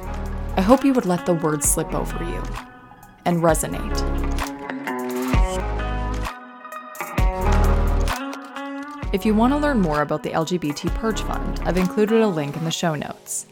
I 0.58 0.62
hope 0.62 0.84
you 0.84 0.94
would 0.94 1.06
let 1.06 1.28
the 1.28 1.36
words 1.36 1.70
slip 1.70 1.94
over 1.94 2.24
you 2.24 2.42
and 3.26 3.44
resonate. 3.44 4.31
If 9.14 9.26
you 9.26 9.36
want 9.36 9.52
to 9.52 9.58
learn 9.58 9.82
more 9.82 10.02
about 10.02 10.24
the 10.24 10.30
LGBT 10.30 10.96
Purge 10.96 11.22
Fund, 11.22 11.60
I've 11.66 11.76
included 11.76 12.22
a 12.22 12.28
link 12.28 12.56
in 12.56 12.64
the 12.64 12.72
show 12.72 12.96
notes. 12.96 13.46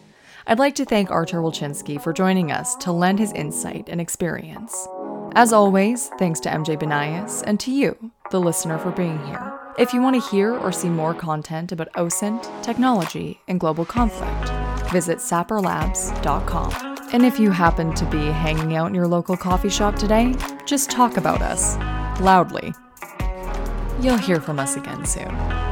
I'd 0.47 0.57
like 0.57 0.73
to 0.75 0.85
thank 0.85 1.11
Artur 1.11 1.39
Wilczynski 1.39 2.01
for 2.01 2.13
joining 2.13 2.49
us 2.49 2.75
to 2.75 2.93
lend 2.93 3.19
his 3.19 3.33
insight 3.33 3.89
and 3.89 3.99
experience. 3.99 4.87
As 5.35 5.51
always, 5.51 6.07
thanks 6.17 6.39
to 6.41 6.49
MJ 6.49 6.79
Banias 6.79 7.43
and 7.45 7.59
to 7.59 7.71
you, 7.71 8.09
the 8.31 8.39
listener, 8.39 8.77
for 8.77 8.91
being 8.91 9.19
here. 9.25 9.59
If 9.77 9.93
you 9.93 10.01
want 10.01 10.15
to 10.15 10.29
hear 10.29 10.57
or 10.57 10.71
see 10.71 10.87
more 10.87 11.13
content 11.13 11.73
about 11.73 11.91
OSINT, 11.93 12.63
technology, 12.63 13.41
and 13.49 13.59
global 13.59 13.83
conflict, 13.83 14.49
visit 14.93 15.17
sapperlabs.com. 15.17 16.97
And 17.11 17.25
if 17.25 17.37
you 17.37 17.51
happen 17.51 17.93
to 17.95 18.05
be 18.05 18.27
hanging 18.27 18.77
out 18.77 18.87
in 18.87 18.95
your 18.95 19.07
local 19.07 19.35
coffee 19.35 19.69
shop 19.69 19.97
today, 19.97 20.35
just 20.65 20.89
talk 20.89 21.17
about 21.17 21.41
us 21.41 21.75
loudly. 22.21 22.73
You'll 24.01 24.17
hear 24.17 24.39
from 24.39 24.59
us 24.59 24.77
again 24.77 25.03
soon. 25.05 25.68